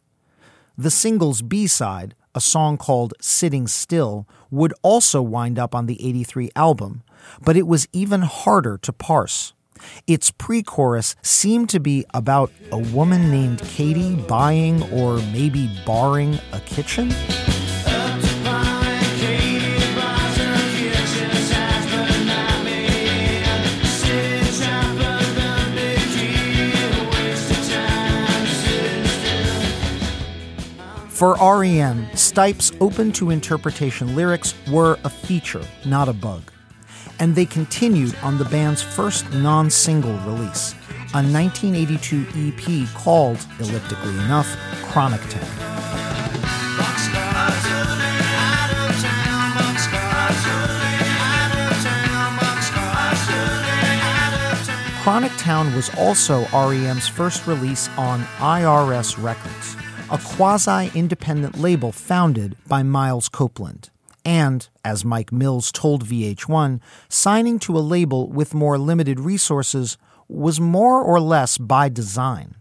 [0.76, 6.02] The single's B side, a song called Sitting Still, would also wind up on the
[6.06, 7.02] 83 album,
[7.42, 9.52] but it was even harder to parse.
[10.06, 16.38] Its pre chorus seemed to be about a woman named Katie buying or maybe barring
[16.52, 17.12] a kitchen.
[31.22, 36.50] For REM, Stipe's open to interpretation lyrics were a feature, not a bug.
[37.20, 40.74] And they continued on the band's first non single release,
[41.14, 44.48] a 1982 EP called, elliptically enough,
[44.90, 45.48] Chronic Town.
[55.04, 59.76] Chronic Town was also REM's first release on IRS Records,
[60.12, 63.88] a quasi independent label founded by Miles Copeland.
[64.26, 69.96] And, as Mike Mills told VH1, signing to a label with more limited resources
[70.28, 72.56] was more or less by design.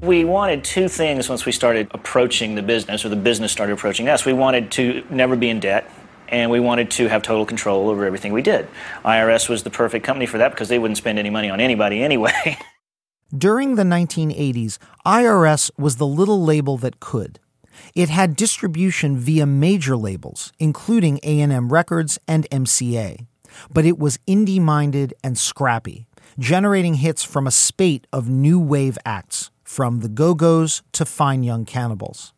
[0.00, 4.10] We wanted two things once we started approaching the business, or the business started approaching
[4.10, 4.26] us.
[4.26, 5.90] We wanted to never be in debt,
[6.28, 8.68] and we wanted to have total control over everything we did.
[9.02, 12.02] IRS was the perfect company for that because they wouldn't spend any money on anybody
[12.02, 12.58] anyway.
[13.36, 17.38] During the 1980s, IRS was the little label that could.
[17.94, 23.26] It had distribution via major labels, including A&M Records and MCA.
[23.70, 26.06] But it was indie-minded and scrappy,
[26.38, 31.66] generating hits from a spate of new wave acts, from the Go-Go's to Fine Young
[31.66, 32.32] Cannibals.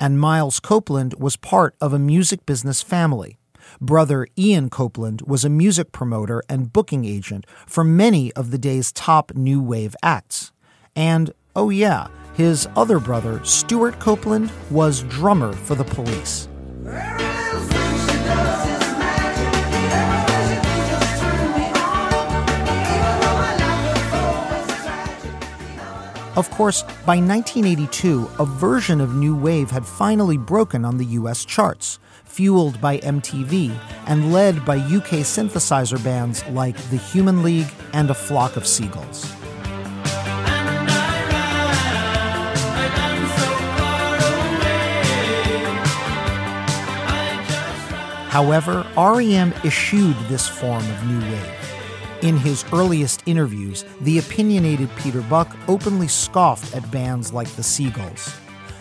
[0.00, 3.38] And Miles Copeland was part of a music business family.
[3.82, 8.92] Brother Ian Copeland was a music promoter and booking agent for many of the day's
[8.92, 10.52] top new wave acts.
[10.94, 16.46] And, oh yeah, his other brother, Stewart Copeland, was drummer for the police.
[26.34, 31.44] Of course, by 1982, a version of New Wave had finally broken on the US
[31.44, 31.98] charts,
[32.32, 38.14] fueled by MTV and led by UK synthesizer bands like The Human League and A
[38.14, 39.30] Flock of Seagulls.
[48.30, 51.62] However, REM eschewed this form of new wave.
[52.22, 58.34] In his earliest interviews, the opinionated Peter Buck openly scoffed at bands like the Seagulls.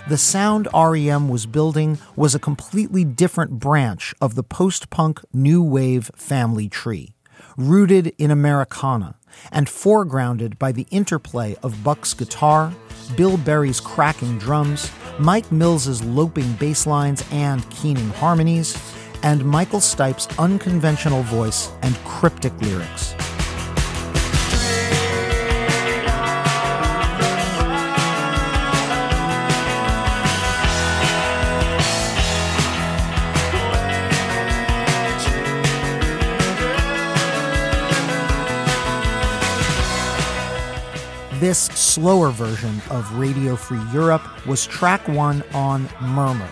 [0.09, 5.61] The sound REM was building was a completely different branch of the post punk new
[5.61, 7.13] wave family tree,
[7.55, 9.15] rooted in Americana
[9.51, 12.73] and foregrounded by the interplay of Buck's guitar,
[13.15, 18.75] Bill Berry's cracking drums, Mike Mills's loping bass lines and keening harmonies,
[19.23, 23.13] and Michael Stipe's unconventional voice and cryptic lyrics.
[41.41, 46.47] This slower version of Radio Free Europe was track one on Murmur,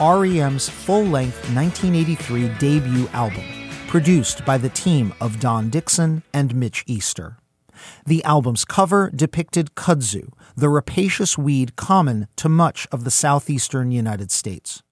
[0.00, 3.44] REM's full length 1983 debut album,
[3.88, 7.36] produced by the team of Don Dixon and Mitch Easter.
[8.06, 14.30] The album's cover depicted kudzu, the rapacious weed common to much of the southeastern United
[14.30, 14.82] States.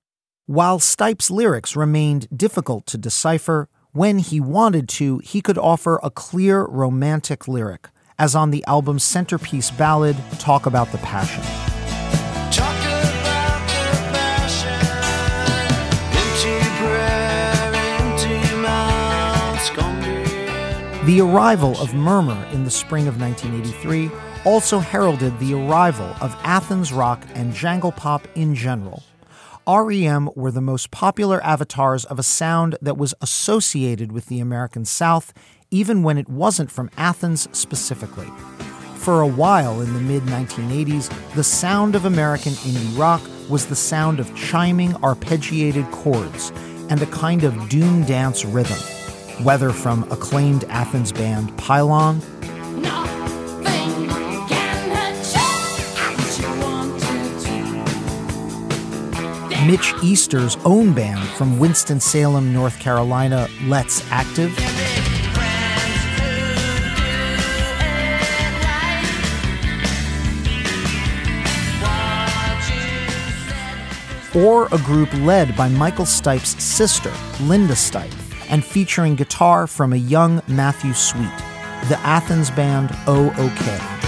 [0.44, 6.10] While Stipe's lyrics remained difficult to decipher, when he wanted to, he could offer a
[6.10, 7.88] clear romantic lyric,
[8.20, 11.42] as on the album's centerpiece ballad, Talk About the Passion.
[21.06, 24.10] The arrival of Murmur in the spring of 1983
[24.44, 29.02] also heralded the arrival of Athens rock and jangle pop in general.
[29.66, 34.84] REM were the most popular avatars of a sound that was associated with the American
[34.84, 35.32] South,
[35.70, 38.28] even when it wasn't from Athens specifically.
[38.96, 43.76] For a while in the mid 1980s, the sound of American indie rock was the
[43.76, 46.52] sound of chiming arpeggiated chords
[46.90, 48.78] and a kind of doom dance rhythm,
[49.44, 52.20] whether from acclaimed Athens band Pylon
[59.66, 64.52] Mitch Easter's own band from Winston-Salem, North Carolina, Let's Active,
[74.34, 77.12] or a group led by Michael Stipe's sister,
[77.42, 78.12] Linda Stipe,
[78.50, 81.36] and featuring guitar from a young Matthew Sweet,
[81.88, 84.00] the Athens band Oh-OK.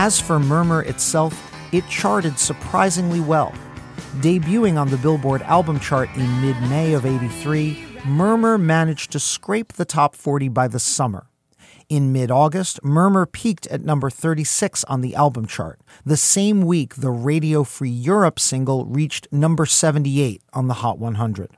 [0.00, 3.52] As for Murmur itself, it charted surprisingly well.
[4.20, 9.74] Debuting on the Billboard album chart in mid May of 83, Murmur managed to scrape
[9.74, 11.28] the top 40 by the summer.
[11.88, 15.80] In mid August, Murmur peaked at number 36 on the album chart.
[16.04, 21.56] The same week, the Radio Free Europe single reached number 78 on the Hot 100.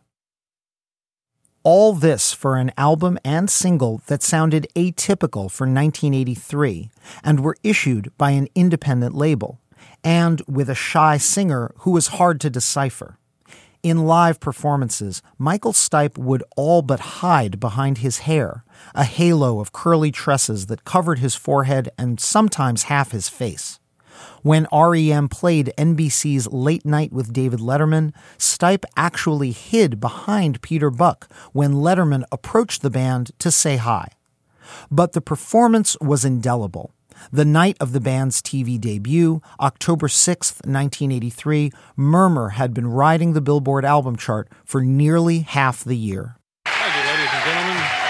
[1.63, 6.91] All this for an album and single that sounded atypical for 1983
[7.25, 9.61] and were issued by an independent label,
[10.05, 13.19] and with a shy singer who was hard to decipher.
[13.83, 18.63] In live performances, Michael Stipe would all but hide behind his hair,
[18.95, 23.81] a halo of curly tresses that covered his forehead and sometimes half his face.
[24.43, 31.33] When REM played NBC's Late Night with David Letterman, Stipe actually hid behind Peter Buck
[31.53, 34.09] when Letterman approached the band to say hi.
[34.91, 36.93] But the performance was indelible.
[37.33, 43.41] The night of the band's TV debut, October 6, 1983, Murmur had been riding the
[43.41, 46.37] Billboard album chart for nearly half the year.
[46.67, 48.01] Thank you, ladies and gentlemen.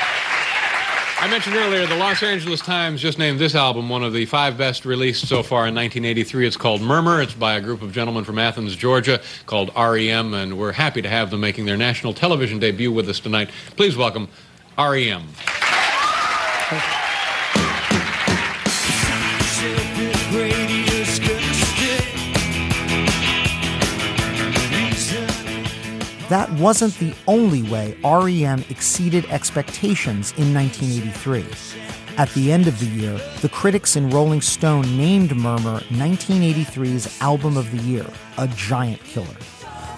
[1.23, 4.57] I mentioned earlier the Los Angeles Times just named this album one of the five
[4.57, 6.47] best released so far in 1983.
[6.47, 7.21] It's called Murmur.
[7.21, 11.11] It's by a group of gentlemen from Athens, Georgia, called REM, and we're happy to
[11.11, 13.51] have them making their national television debut with us tonight.
[13.77, 14.29] Please welcome
[14.79, 15.27] REM.
[26.31, 31.45] That wasn't the only way REM exceeded expectations in 1983.
[32.17, 37.57] At the end of the year, the critics in Rolling Stone named Murmur 1983's Album
[37.57, 38.07] of the Year,
[38.39, 39.27] a giant killer.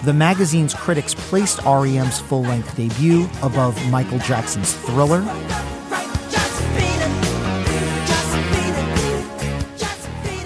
[0.05, 5.21] The magazine's critics placed REM's full length debut above Michael Jackson's Thriller,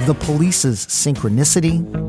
[0.06, 2.07] The Police's Synchronicity,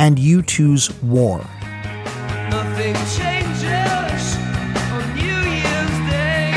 [0.00, 1.44] and U2's War.
[2.48, 4.36] nothing changes
[4.90, 6.54] on New Year's Day.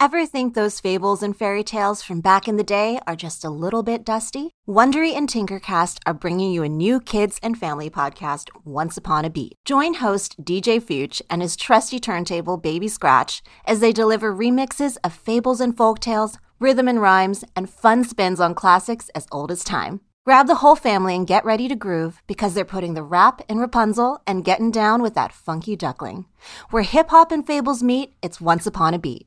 [0.00, 3.50] Ever think those fables and fairy tales from back in the day are just a
[3.50, 4.50] little bit dusty?
[4.66, 9.30] Wondery and Tinkercast are bringing you a new kids and family podcast, Once Upon a
[9.30, 9.56] Beat.
[9.66, 15.12] Join host DJ Fuchs and his trusty turntable Baby Scratch as they deliver remixes of
[15.12, 20.00] fables and folktales, rhythm and rhymes, and fun spins on classics as old as time.
[20.24, 23.58] Grab the whole family and get ready to groove because they're putting the rap in
[23.58, 26.26] Rapunzel and getting down with that funky duckling.
[26.70, 29.26] Where hip hop and fables meet, it's Once Upon a Beat.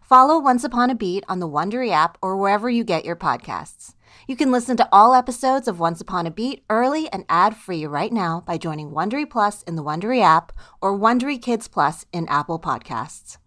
[0.00, 3.94] Follow Once Upon a Beat on the Wondery app or wherever you get your podcasts.
[4.28, 8.12] You can listen to all episodes of Once Upon a Beat early and ad-free right
[8.12, 12.60] now by joining Wondery Plus in the Wondery app or Wondery Kids Plus in Apple
[12.60, 13.38] Podcasts.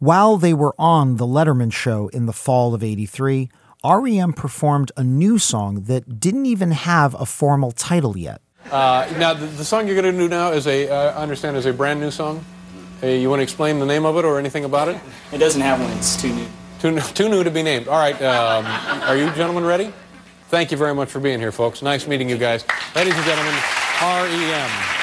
[0.00, 3.50] While they were on The Letterman Show in the fall of 83,
[3.84, 8.40] REM performed a new song that didn't even have a formal title yet.
[8.70, 11.58] Uh, now, the, the song you're going to do now is a, uh, I understand,
[11.58, 12.42] is a brand new song.
[13.02, 14.98] Uh, you want to explain the name of it or anything about it?
[15.32, 15.92] It doesn't have one.
[15.92, 16.46] It's too new.
[16.78, 17.86] Too, new- too new to be named.
[17.86, 18.20] All right.
[18.22, 18.64] Um,
[19.02, 19.92] are you gentlemen ready?
[20.48, 21.82] Thank you very much for being here, folks.
[21.82, 22.64] Nice meeting you guys.
[22.96, 23.54] Ladies and gentlemen,
[24.00, 24.99] REM.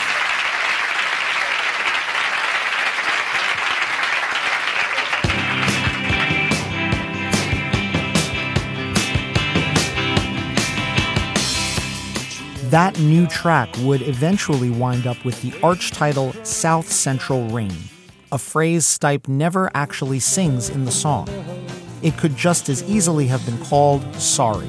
[12.71, 17.71] That new track would eventually wind up with the arch title South Central Rain,
[18.33, 21.29] a phrase Stipe never actually sings in the song.
[22.01, 24.67] It could just as easily have been called Sorry.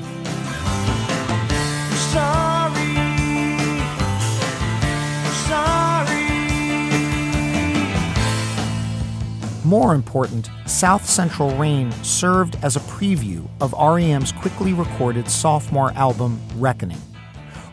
[9.65, 16.41] More important, South Central Rain served as a preview of REM's quickly recorded sophomore album,
[16.55, 17.03] Reckoning.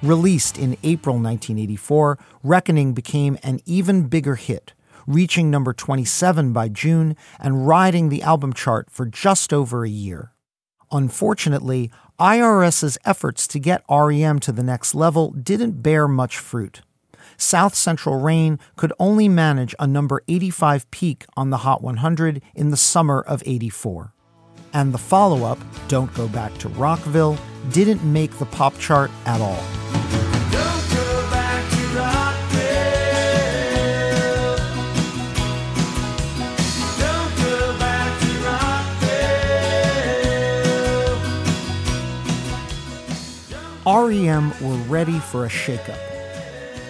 [0.05, 4.73] Released in April 1984, Reckoning became an even bigger hit,
[5.07, 10.31] reaching number 27 by June and riding the album chart for just over a year.
[10.91, 11.89] Unfortunately,
[12.19, 16.81] IRS's efforts to get REM to the next level didn't bear much fruit.
[17.35, 22.69] South Central Rain could only manage a number 85 peak on the Hot 100 in
[22.69, 24.13] the summer of 84.
[24.71, 27.39] And the follow up, Don't Go Back to Rockville,
[27.71, 29.63] didn't make the pop chart at all.
[43.85, 45.99] REM were ready for a shakeup.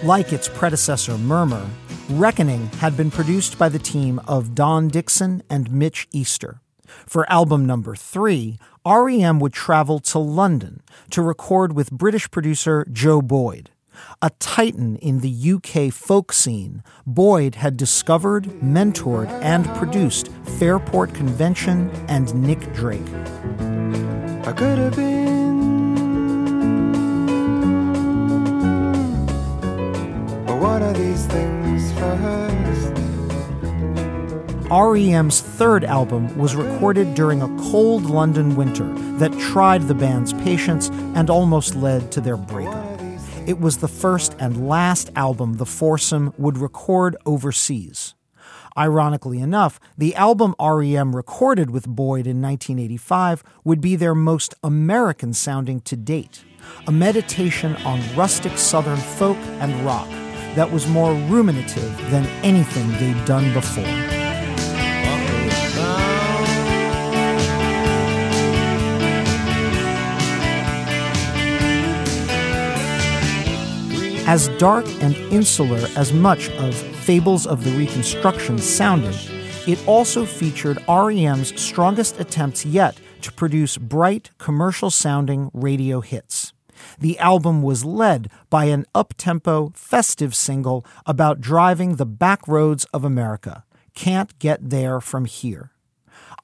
[0.02, 1.66] Like its predecessor, Murmur,
[2.10, 6.60] Reckoning had been produced by the team of Don Dixon and Mitch Easter.
[7.04, 13.20] For album number three, REM would travel to London to record with British producer Joe
[13.20, 13.70] Boyd.
[14.22, 20.28] A titan in the UK folk scene, Boyd had discovered, mentored, and produced
[20.60, 23.08] Fairport Convention and Nick Drake.
[24.46, 25.45] I could have been.
[30.76, 32.92] These things first.
[34.70, 38.84] REM's third album was recorded during a cold London winter
[39.16, 43.00] that tried the band's patience and almost led to their breakup.
[43.46, 48.14] It was the first and last album the foursome would record overseas.
[48.76, 55.32] Ironically enough, the album REM recorded with Boyd in 1985 would be their most American
[55.32, 56.44] sounding to date,
[56.86, 60.08] a meditation on rustic Southern folk and rock
[60.56, 63.84] that was more ruminative than anything they'd done before.
[74.28, 79.14] As dark and insular as much of Fables of the Reconstruction sounded,
[79.68, 86.52] it also featured REM's strongest attempts yet to produce bright, commercial sounding radio hits.
[86.98, 93.04] The album was led by an up-tempo, festive single about driving the back roads of
[93.04, 93.64] America.
[93.94, 95.72] Can't get there from here.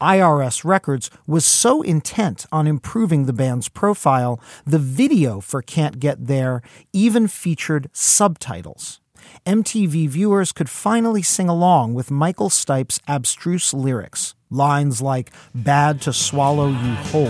[0.00, 6.26] IRS Records was so intent on improving the band's profile, the video for Can't Get
[6.26, 6.60] There
[6.92, 9.00] even featured subtitles.
[9.46, 16.12] MTV viewers could finally sing along with Michael Stipe's abstruse lyrics, lines like Bad to
[16.12, 17.26] Swallow You Whole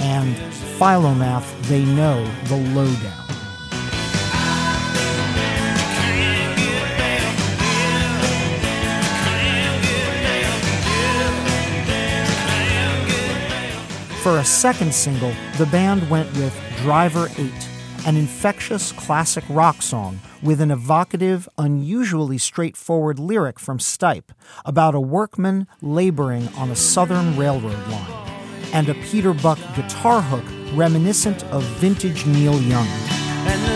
[0.00, 0.34] and
[0.78, 3.24] Philomath, They Know the Lowdown.
[14.22, 17.52] For a second single, the band went with Driver 8,
[18.06, 24.30] an infectious classic rock song with an evocative, unusually straightforward lyric from Stipe
[24.64, 28.30] about a workman laboring on a southern railroad line,
[28.72, 30.44] and a Peter Buck guitar hook
[30.76, 33.73] reminiscent of vintage Neil Young.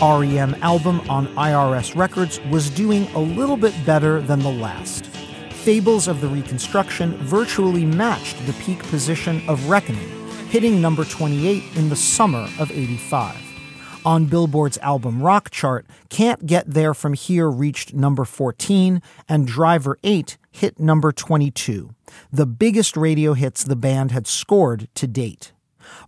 [0.00, 5.06] REM album on IRS Records was doing a little bit better than the last.
[5.52, 10.08] Fables of the Reconstruction virtually matched the peak position of Reckoning,
[10.48, 13.36] hitting number 28 in the summer of 85.
[14.06, 19.98] On Billboard's album rock chart, Can't Get There From Here reached number 14, and Driver
[20.02, 21.94] 8 hit number 22,
[22.32, 25.52] the biggest radio hits the band had scored to date.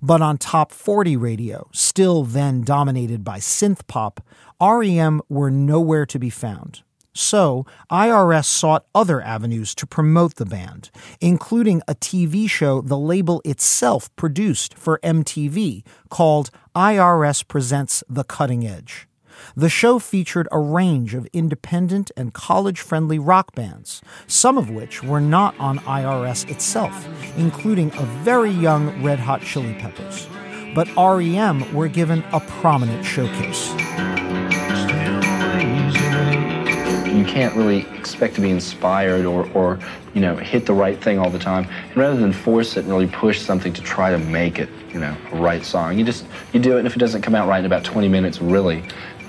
[0.01, 4.24] But on top 40 radio, still then dominated by synth pop,
[4.61, 6.83] REM were nowhere to be found.
[7.14, 13.43] So, IRS sought other avenues to promote the band, including a TV show the label
[13.45, 19.09] itself produced for MTV called IRS Presents The Cutting Edge.
[19.57, 25.03] The show featured a range of independent and college friendly rock bands, some of which
[25.03, 30.26] were not on IRS itself, including a very young Red Hot Chili Peppers.
[30.74, 33.70] But REM were given a prominent showcase.
[37.12, 39.78] You can't really expect to be inspired or, or,
[40.14, 41.68] you know, hit the right thing all the time.
[41.88, 44.99] And rather than force it and really push something to try to make it, you
[44.99, 46.24] know, a right song, you just,
[46.55, 48.82] you do it, and if it doesn't come out right in about 20 minutes, really,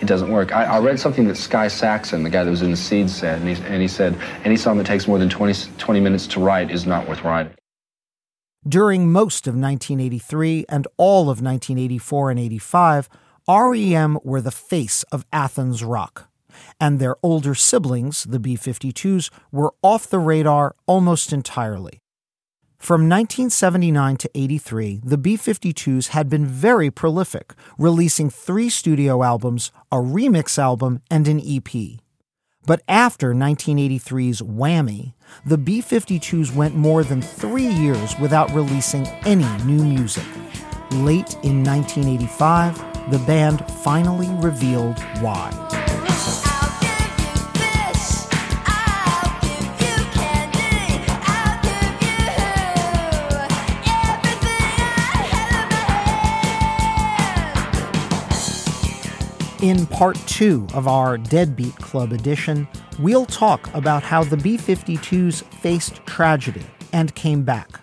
[0.04, 0.54] it doesn't work.
[0.54, 3.40] I, I read something that Sky Saxon, the guy that was in the Seeds, said,
[3.40, 6.42] and he, and he said, any song that takes more than 20, 20 minutes to
[6.42, 7.54] write is not worth writing.
[8.68, 13.10] During most of 1983 and all of 1984 and 85,
[13.48, 16.30] REM were the face of Athens rock.
[16.82, 22.03] And their older siblings, the B 52s, were off the radar almost entirely.
[22.84, 29.72] From 1979 to 83, the B 52s had been very prolific, releasing three studio albums,
[29.90, 32.02] a remix album, and an EP.
[32.66, 35.14] But after 1983's Whammy,
[35.46, 40.28] the B 52s went more than three years without releasing any new music.
[40.92, 45.83] Late in 1985, the band finally revealed why.
[59.64, 62.68] In part two of our Deadbeat Club edition,
[63.00, 67.80] we'll talk about how the B 52s faced tragedy and came back.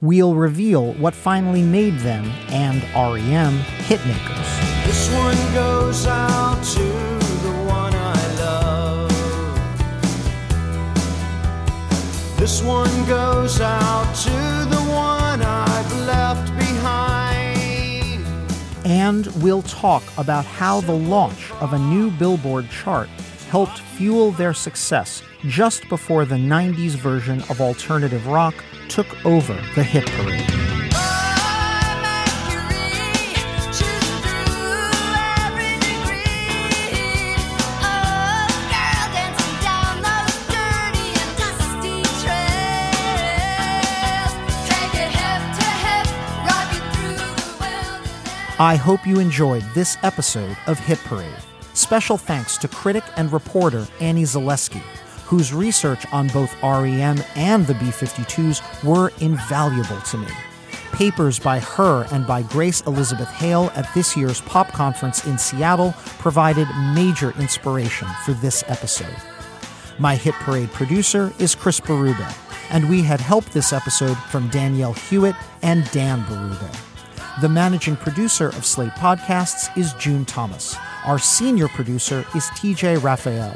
[0.00, 3.58] We'll reveal what finally made them and REM
[3.88, 4.86] hitmakers.
[4.86, 9.10] This one goes out to the one I love.
[12.38, 14.87] This one goes out to the
[18.88, 23.10] And we'll talk about how the launch of a new Billboard chart
[23.50, 28.54] helped fuel their success just before the 90s version of alternative rock
[28.88, 30.77] took over the hit parade.
[48.60, 51.30] I hope you enjoyed this episode of Hit Parade.
[51.74, 54.80] Special thanks to critic and reporter Annie Zaleski,
[55.26, 60.26] whose research on both REM and the B 52s were invaluable to me.
[60.90, 65.94] Papers by her and by Grace Elizabeth Hale at this year's pop conference in Seattle
[66.18, 69.16] provided major inspiration for this episode.
[70.00, 72.34] My Hit Parade producer is Chris Berube,
[72.70, 76.87] and we had help this episode from Danielle Hewitt and Dan Berube.
[77.40, 80.74] The managing producer of Slate Podcasts is June Thomas.
[81.06, 83.54] Our senior producer is TJ Raphael.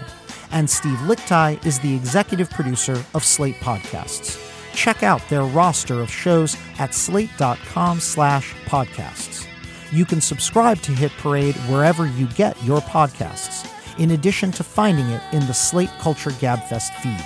[0.52, 4.38] And Steve Lickteig is the executive producer of Slate Podcasts.
[4.72, 9.48] Check out their roster of shows at slate.com slash podcasts.
[9.90, 13.68] You can subscribe to Hit Parade wherever you get your podcasts,
[13.98, 17.24] in addition to finding it in the Slate Culture Gabfest feed.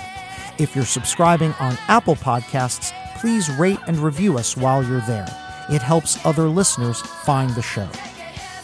[0.57, 5.46] If you're subscribing on Apple Podcasts, please rate and review us while you're there.
[5.69, 7.87] It helps other listeners find the show.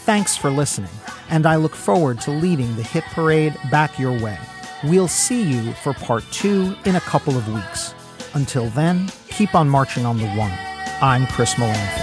[0.06, 0.92] Thanks for listening,
[1.30, 4.38] and I look forward to leading the Hit Parade back your way.
[4.84, 7.94] We'll see you for part two in a couple of weeks.
[8.34, 10.52] Until then, keep on marching on the one.
[11.02, 12.03] I'm Chris Molanphy.